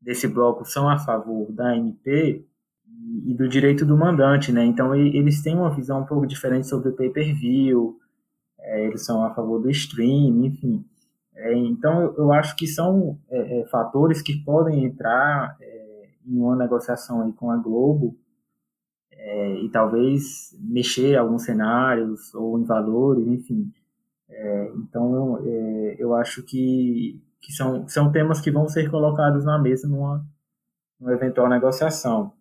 desse 0.00 0.26
bloco 0.26 0.64
são 0.64 0.88
a 0.88 0.98
favor 0.98 1.52
da 1.52 1.76
MP 1.76 2.44
e 3.26 3.34
do 3.34 3.48
direito 3.48 3.84
do 3.84 3.96
mandante, 3.96 4.50
né? 4.50 4.64
Então, 4.64 4.94
eles 4.94 5.42
têm 5.42 5.54
uma 5.54 5.74
visão 5.74 6.00
um 6.00 6.06
pouco 6.06 6.26
diferente 6.26 6.66
sobre 6.66 6.88
o 6.88 6.96
pay-per-view, 6.96 7.98
é, 8.58 8.86
eles 8.86 9.04
são 9.04 9.24
a 9.24 9.34
favor 9.34 9.60
do 9.60 9.70
stream, 9.70 10.44
enfim. 10.44 10.84
É, 11.34 11.54
então, 11.54 12.14
eu, 12.16 12.32
acho 12.32 12.56
que 12.56 12.66
são 12.66 13.18
é, 13.30 13.64
fatores 13.70 14.22
que 14.22 14.42
podem 14.42 14.84
entrar 14.84 15.56
em 16.26 16.38
uma 16.38 16.56
negociação 16.56 17.22
aí 17.22 17.32
com 17.32 17.50
a 17.50 17.56
Globo 17.56 18.16
e 19.62 19.68
talvez 19.70 20.56
mexer 20.58 21.16
alguns 21.16 21.44
cenários 21.44 22.34
ou 22.34 22.58
em 22.58 22.64
valores, 22.64 23.26
enfim. 23.26 23.70
É, 24.28 24.72
então, 24.76 25.38
é, 25.46 25.96
eu 25.98 26.14
acho 26.14 26.42
que, 26.42 27.20
que 27.40 27.52
são, 27.52 27.88
são 27.88 28.12
temas 28.12 28.40
que 28.40 28.50
vão 28.50 28.68
ser 28.68 28.90
colocados 28.90 29.44
na 29.44 29.58
mesa 29.58 29.88
numa, 29.88 30.24
numa 31.00 31.12
eventual 31.12 31.48
negociação. 31.48 32.32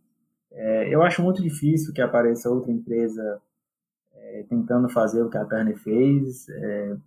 É, 0.52 0.94
eu 0.94 1.02
acho 1.02 1.22
muito 1.22 1.42
difícil 1.42 1.94
que 1.94 2.02
apareça 2.02 2.50
outra 2.50 2.72
empresa 2.72 3.42
é, 4.14 4.46
tentando 4.50 4.90
fazer 4.90 5.22
o 5.22 5.30
que 5.30 5.38
a 5.38 5.46
Turner 5.46 5.78
fez. 5.78 6.50
É, 6.50 6.98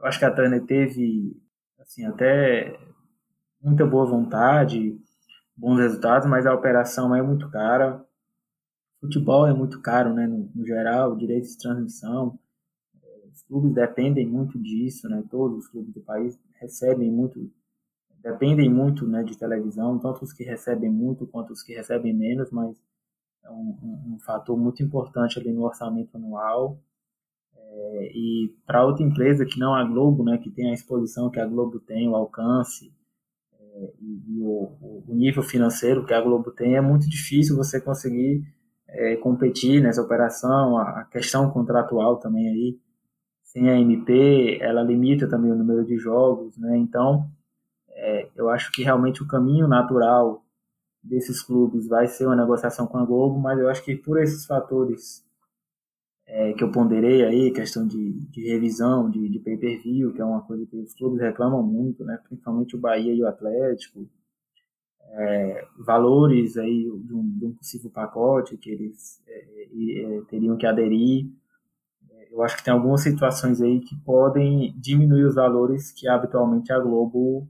eu 0.00 0.06
acho 0.06 0.18
que 0.18 0.24
a 0.24 0.30
Turner 0.30 0.64
teve 0.64 1.40
assim, 1.80 2.04
até 2.04 2.78
muita 3.60 3.86
boa 3.86 4.06
vontade, 4.06 4.98
bons 5.56 5.78
resultados, 5.78 6.28
mas 6.28 6.46
a 6.46 6.54
operação 6.54 7.14
é 7.14 7.22
muito 7.22 7.48
cara. 7.50 8.04
Futebol 9.00 9.46
é 9.46 9.54
muito 9.54 9.80
caro, 9.80 10.12
né, 10.12 10.26
no, 10.26 10.50
no 10.54 10.66
geral, 10.66 11.16
direitos 11.16 11.50
de 11.50 11.58
transmissão 11.58 12.38
clubes 13.46 13.72
dependem 13.72 14.26
muito 14.26 14.58
disso, 14.58 15.08
né? 15.08 15.22
Todos 15.30 15.58
os 15.58 15.68
clubes 15.68 15.92
do 15.94 16.00
país 16.00 16.38
recebem 16.60 17.10
muito, 17.10 17.50
dependem 18.22 18.68
muito, 18.68 19.06
né, 19.06 19.22
de 19.22 19.36
televisão, 19.38 19.98
tanto 19.98 20.24
os 20.24 20.32
que 20.32 20.44
recebem 20.44 20.90
muito 20.90 21.26
quanto 21.26 21.52
os 21.52 21.62
que 21.62 21.74
recebem 21.74 22.14
menos, 22.14 22.50
mas 22.50 22.76
é 23.44 23.50
um, 23.50 23.78
um, 23.82 24.14
um 24.14 24.18
fator 24.20 24.56
muito 24.58 24.82
importante 24.82 25.38
ali 25.38 25.52
no 25.52 25.64
orçamento 25.64 26.16
anual. 26.16 26.78
É, 27.56 28.10
e 28.14 28.54
para 28.66 28.84
outra 28.84 29.04
empresa 29.04 29.44
que 29.44 29.58
não 29.58 29.74
a 29.74 29.84
Globo, 29.84 30.24
né, 30.24 30.38
que 30.38 30.50
tem 30.50 30.70
a 30.70 30.74
exposição 30.74 31.30
que 31.30 31.40
a 31.40 31.46
Globo 31.46 31.78
tem, 31.78 32.08
o 32.08 32.16
alcance 32.16 32.92
é, 33.58 33.92
e, 34.00 34.22
e 34.28 34.40
o, 34.40 35.04
o, 35.08 35.14
nível 35.14 35.42
financeiro 35.42 36.04
que 36.04 36.14
a 36.14 36.20
Globo 36.20 36.50
tem, 36.50 36.76
é 36.76 36.80
muito 36.80 37.08
difícil 37.08 37.56
você 37.56 37.80
conseguir 37.80 38.42
é, 38.88 39.16
competir 39.16 39.82
nessa 39.82 40.02
operação, 40.02 40.78
a, 40.78 41.00
a 41.00 41.04
questão 41.04 41.50
contratual 41.50 42.16
também 42.16 42.48
aí 42.48 42.78
tem 43.56 43.70
a 43.70 43.80
MP, 43.80 44.58
ela 44.60 44.82
limita 44.82 45.26
também 45.26 45.50
o 45.50 45.56
número 45.56 45.82
de 45.82 45.96
jogos, 45.96 46.58
né? 46.58 46.76
Então, 46.76 47.26
é, 47.88 48.28
eu 48.36 48.50
acho 48.50 48.70
que 48.70 48.82
realmente 48.82 49.22
o 49.22 49.26
caminho 49.26 49.66
natural 49.66 50.44
desses 51.02 51.40
clubes 51.40 51.88
vai 51.88 52.06
ser 52.06 52.26
uma 52.26 52.36
negociação 52.36 52.86
com 52.86 52.98
a 52.98 53.04
Globo, 53.06 53.40
mas 53.40 53.58
eu 53.58 53.70
acho 53.70 53.82
que 53.82 53.96
por 53.96 54.20
esses 54.20 54.44
fatores 54.44 55.24
é, 56.26 56.52
que 56.52 56.62
eu 56.62 56.70
ponderei 56.70 57.24
aí, 57.24 57.50
questão 57.50 57.86
de, 57.86 58.12
de 58.28 58.46
revisão, 58.46 59.08
de, 59.08 59.26
de 59.26 59.38
pay-per-view, 59.38 60.12
que 60.12 60.20
é 60.20 60.24
uma 60.24 60.42
coisa 60.42 60.66
que 60.66 60.76
os 60.76 60.92
clubes 60.92 61.22
reclamam 61.22 61.62
muito, 61.62 62.04
né? 62.04 62.20
Principalmente 62.28 62.76
o 62.76 62.78
Bahia 62.78 63.14
e 63.14 63.22
o 63.22 63.26
Atlético, 63.26 64.06
é, 65.12 65.66
valores 65.78 66.58
aí 66.58 66.82
de 66.82 67.14
um, 67.14 67.38
de 67.38 67.46
um, 67.46 67.54
possível 67.54 67.90
pacote 67.90 68.58
que 68.58 68.68
eles 68.68 69.22
é, 69.26 69.62
é, 69.62 70.20
teriam 70.28 70.58
que 70.58 70.66
aderir, 70.66 71.26
eu 72.30 72.42
acho 72.42 72.56
que 72.56 72.64
tem 72.64 72.72
algumas 72.72 73.02
situações 73.02 73.60
aí 73.60 73.80
que 73.80 73.96
podem 74.04 74.74
diminuir 74.78 75.24
os 75.24 75.34
valores 75.34 75.92
que 75.92 76.08
habitualmente 76.08 76.72
a 76.72 76.78
Globo 76.78 77.48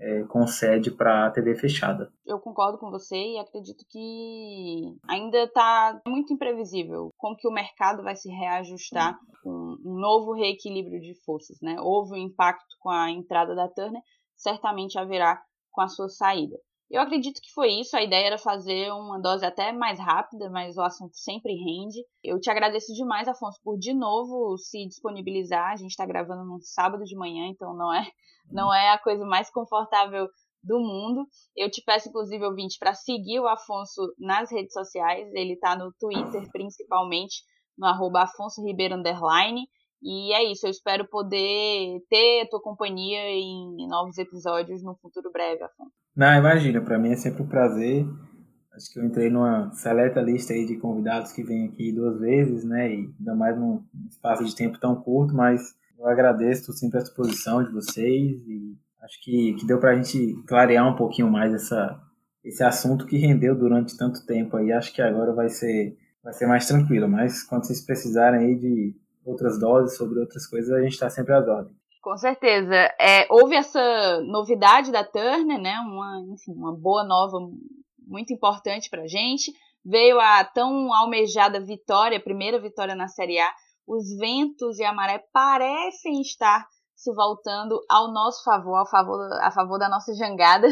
é, 0.00 0.22
concede 0.24 0.90
para 0.90 1.26
a 1.26 1.30
TV 1.30 1.56
fechada. 1.56 2.12
Eu 2.24 2.38
concordo 2.38 2.78
com 2.78 2.90
você 2.90 3.16
e 3.16 3.38
acredito 3.38 3.84
que 3.88 4.96
ainda 5.08 5.44
está 5.44 6.00
muito 6.06 6.32
imprevisível 6.32 7.12
como 7.16 7.36
que 7.36 7.48
o 7.48 7.52
mercado 7.52 8.02
vai 8.02 8.14
se 8.14 8.28
reajustar 8.28 9.18
com 9.42 9.76
um 9.84 9.98
novo 9.98 10.32
reequilíbrio 10.34 11.00
de 11.00 11.14
forças. 11.24 11.58
Né? 11.60 11.76
Houve 11.80 12.12
um 12.14 12.22
impacto 12.22 12.76
com 12.80 12.90
a 12.90 13.10
entrada 13.10 13.54
da 13.54 13.68
Turner, 13.68 14.02
certamente 14.36 14.98
haverá 14.98 15.42
com 15.72 15.80
a 15.80 15.88
sua 15.88 16.08
saída. 16.08 16.56
Eu 16.90 17.02
acredito 17.02 17.40
que 17.42 17.52
foi 17.52 17.68
isso. 17.72 17.96
A 17.96 18.02
ideia 18.02 18.26
era 18.26 18.38
fazer 18.38 18.90
uma 18.92 19.20
dose 19.20 19.44
até 19.44 19.72
mais 19.72 19.98
rápida, 19.98 20.48
mas 20.48 20.76
o 20.76 20.82
assunto 20.82 21.16
sempre 21.16 21.52
rende. 21.52 22.02
Eu 22.24 22.40
te 22.40 22.50
agradeço 22.50 22.94
demais, 22.94 23.28
Afonso, 23.28 23.60
por 23.62 23.78
de 23.78 23.92
novo 23.92 24.56
se 24.56 24.86
disponibilizar. 24.86 25.72
A 25.72 25.76
gente 25.76 25.90
está 25.90 26.06
gravando 26.06 26.44
num 26.44 26.60
sábado 26.60 27.04
de 27.04 27.14
manhã, 27.14 27.46
então 27.46 27.74
não 27.76 27.92
é, 27.92 28.06
não 28.50 28.72
é 28.72 28.90
a 28.90 28.98
coisa 28.98 29.24
mais 29.26 29.50
confortável 29.50 30.28
do 30.62 30.78
mundo. 30.78 31.26
Eu 31.54 31.70
te 31.70 31.82
peço, 31.84 32.08
inclusive, 32.08 32.44
ouvinte, 32.44 32.78
para 32.78 32.94
seguir 32.94 33.38
o 33.38 33.46
Afonso 33.46 34.14
nas 34.18 34.50
redes 34.50 34.72
sociais. 34.72 35.30
Ele 35.34 35.52
está 35.52 35.76
no 35.76 35.92
Twitter, 36.00 36.48
principalmente, 36.50 37.42
no 37.76 37.86
arroba 37.86 38.22
Afonso 38.22 38.64
Ribeiro 38.64 38.94
Underline. 38.94 39.68
E 40.02 40.32
é 40.32 40.52
isso, 40.52 40.66
eu 40.66 40.70
espero 40.70 41.08
poder 41.08 42.00
ter 42.08 42.42
a 42.42 42.48
tua 42.48 42.62
companhia 42.62 43.20
em 43.30 43.88
novos 43.88 44.16
episódios 44.16 44.82
no 44.82 44.94
futuro 44.96 45.30
breve, 45.32 45.64
Afonso. 45.64 45.92
Não, 46.14 46.36
imagina, 46.36 46.80
para 46.80 46.98
mim 46.98 47.10
é 47.10 47.16
sempre 47.16 47.42
um 47.42 47.48
prazer. 47.48 48.06
Acho 48.72 48.92
que 48.92 48.98
eu 49.00 49.04
entrei 49.04 49.28
numa 49.28 49.72
seleta 49.72 50.20
lista 50.20 50.52
aí 50.52 50.64
de 50.64 50.76
convidados 50.76 51.32
que 51.32 51.42
vêm 51.42 51.66
aqui 51.66 51.92
duas 51.92 52.20
vezes, 52.20 52.64
né? 52.64 52.92
E 52.92 53.10
ainda 53.18 53.34
mais 53.34 53.58
num 53.58 53.82
espaço 54.08 54.44
de 54.44 54.54
tempo 54.54 54.78
tão 54.78 54.94
curto, 54.94 55.34
mas 55.34 55.74
eu 55.98 56.06
agradeço 56.06 56.72
sempre 56.72 57.00
a 57.00 57.02
disposição 57.02 57.64
de 57.64 57.72
vocês 57.72 58.40
e 58.46 58.76
acho 59.02 59.20
que, 59.20 59.54
que 59.54 59.66
deu 59.66 59.80
para 59.80 59.90
a 59.90 59.96
gente 59.96 60.40
clarear 60.46 60.88
um 60.88 60.94
pouquinho 60.94 61.28
mais 61.28 61.52
essa, 61.52 62.00
esse 62.44 62.62
assunto 62.62 63.04
que 63.04 63.16
rendeu 63.16 63.56
durante 63.56 63.96
tanto 63.96 64.24
tempo 64.24 64.56
aí. 64.56 64.70
Acho 64.70 64.92
que 64.92 65.02
agora 65.02 65.32
vai 65.32 65.48
ser, 65.48 65.96
vai 66.22 66.32
ser 66.32 66.46
mais 66.46 66.66
tranquilo, 66.68 67.08
mas 67.08 67.42
quando 67.42 67.66
vocês 67.66 67.84
precisarem 67.84 68.40
aí 68.40 68.54
de 68.54 68.94
outras 69.24 69.58
doses 69.58 69.96
sobre 69.96 70.20
outras 70.20 70.46
coisas, 70.46 70.70
a 70.70 70.80
gente 70.80 70.92
está 70.92 71.08
sempre 71.08 71.34
às 71.34 71.46
ordens. 71.46 71.76
Com 72.00 72.16
certeza. 72.16 72.74
É, 73.00 73.26
houve 73.30 73.56
essa 73.56 74.20
novidade 74.22 74.90
da 74.90 75.04
Turner, 75.04 75.60
né? 75.60 75.74
Uma, 75.86 76.24
enfim, 76.32 76.52
uma 76.52 76.74
boa 76.74 77.04
nova 77.04 77.38
muito 78.06 78.32
importante 78.32 78.88
para 78.88 79.02
a 79.02 79.06
gente. 79.06 79.52
Veio 79.84 80.18
a 80.18 80.44
tão 80.44 80.92
almejada 80.92 81.60
vitória, 81.60 82.22
primeira 82.22 82.60
vitória 82.60 82.94
na 82.94 83.08
Série 83.08 83.38
A. 83.38 83.50
Os 83.86 84.16
ventos 84.18 84.78
e 84.78 84.84
a 84.84 84.92
maré 84.92 85.22
parecem 85.32 86.20
estar 86.20 86.66
se 86.98 87.14
voltando 87.14 87.80
ao 87.88 88.12
nosso 88.12 88.42
favor, 88.42 88.76
ao 88.76 88.90
favor, 88.90 89.20
a 89.40 89.52
favor 89.52 89.78
da 89.78 89.88
nossa 89.88 90.12
jangada, 90.14 90.66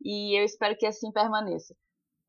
e 0.00 0.38
eu 0.38 0.44
espero 0.44 0.76
que 0.76 0.86
assim 0.86 1.10
permaneça. 1.10 1.74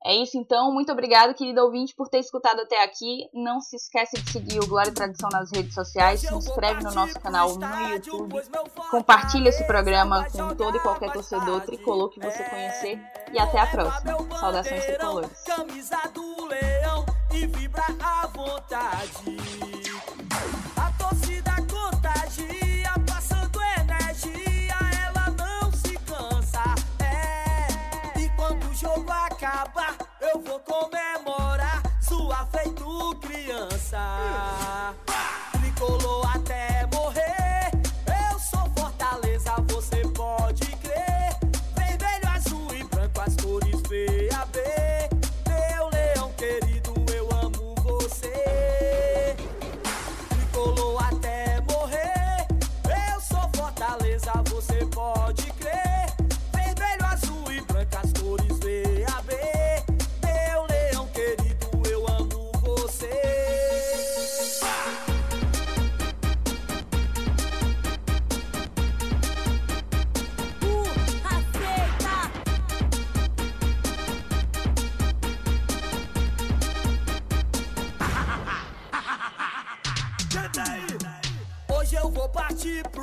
É 0.05 0.15
isso 0.15 0.37
então, 0.37 0.71
muito 0.71 0.91
obrigado, 0.91 1.33
querido 1.33 1.61
ouvinte, 1.61 1.95
por 1.95 2.07
ter 2.07 2.19
escutado 2.19 2.59
até 2.61 2.83
aqui. 2.83 3.27
Não 3.33 3.59
se 3.59 3.75
esqueça 3.75 4.21
de 4.21 4.31
seguir 4.31 4.59
o 4.59 4.67
Glória 4.67 4.91
e 4.91 4.93
Tradição 4.93 5.29
nas 5.31 5.51
redes 5.51 5.73
sociais, 5.73 6.19
se 6.19 6.31
inscreve 6.31 6.83
no 6.83 6.91
nosso 6.91 7.19
canal 7.19 7.57
no 7.57 7.89
YouTube, 7.89 8.35
compartilhe 8.91 9.49
esse 9.49 9.63
programa 9.65 10.29
com 10.29 10.55
todo 10.55 10.77
e 10.77 10.79
qualquer 10.79 11.11
torcedor 11.11 11.61
tricolor 11.61 12.11
que 12.11 12.19
você 12.19 12.43
conhecer 12.43 13.01
e 13.33 13.39
até 13.39 13.59
a 13.59 13.65
próxima. 13.65 14.15
Saudações 14.39 14.85
tricolores. 14.85 15.31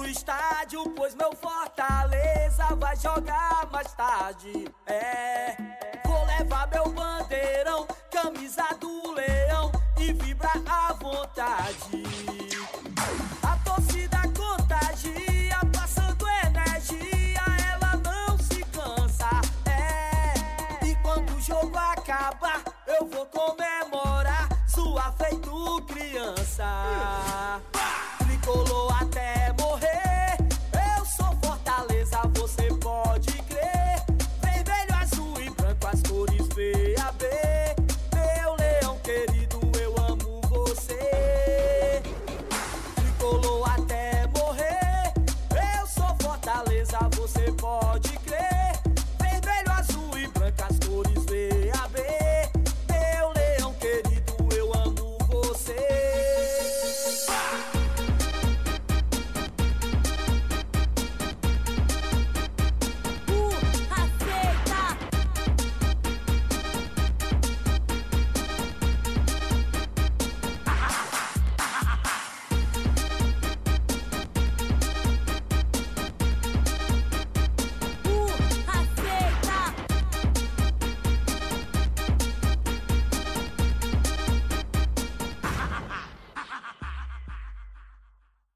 Estádio, 0.07 0.89
pois 0.91 1.15
meu 1.15 1.35
Fortaleza 1.37 2.65
vai 2.77 2.97
jogar 2.97 3.69
mais 3.71 3.93
tarde. 3.95 4.67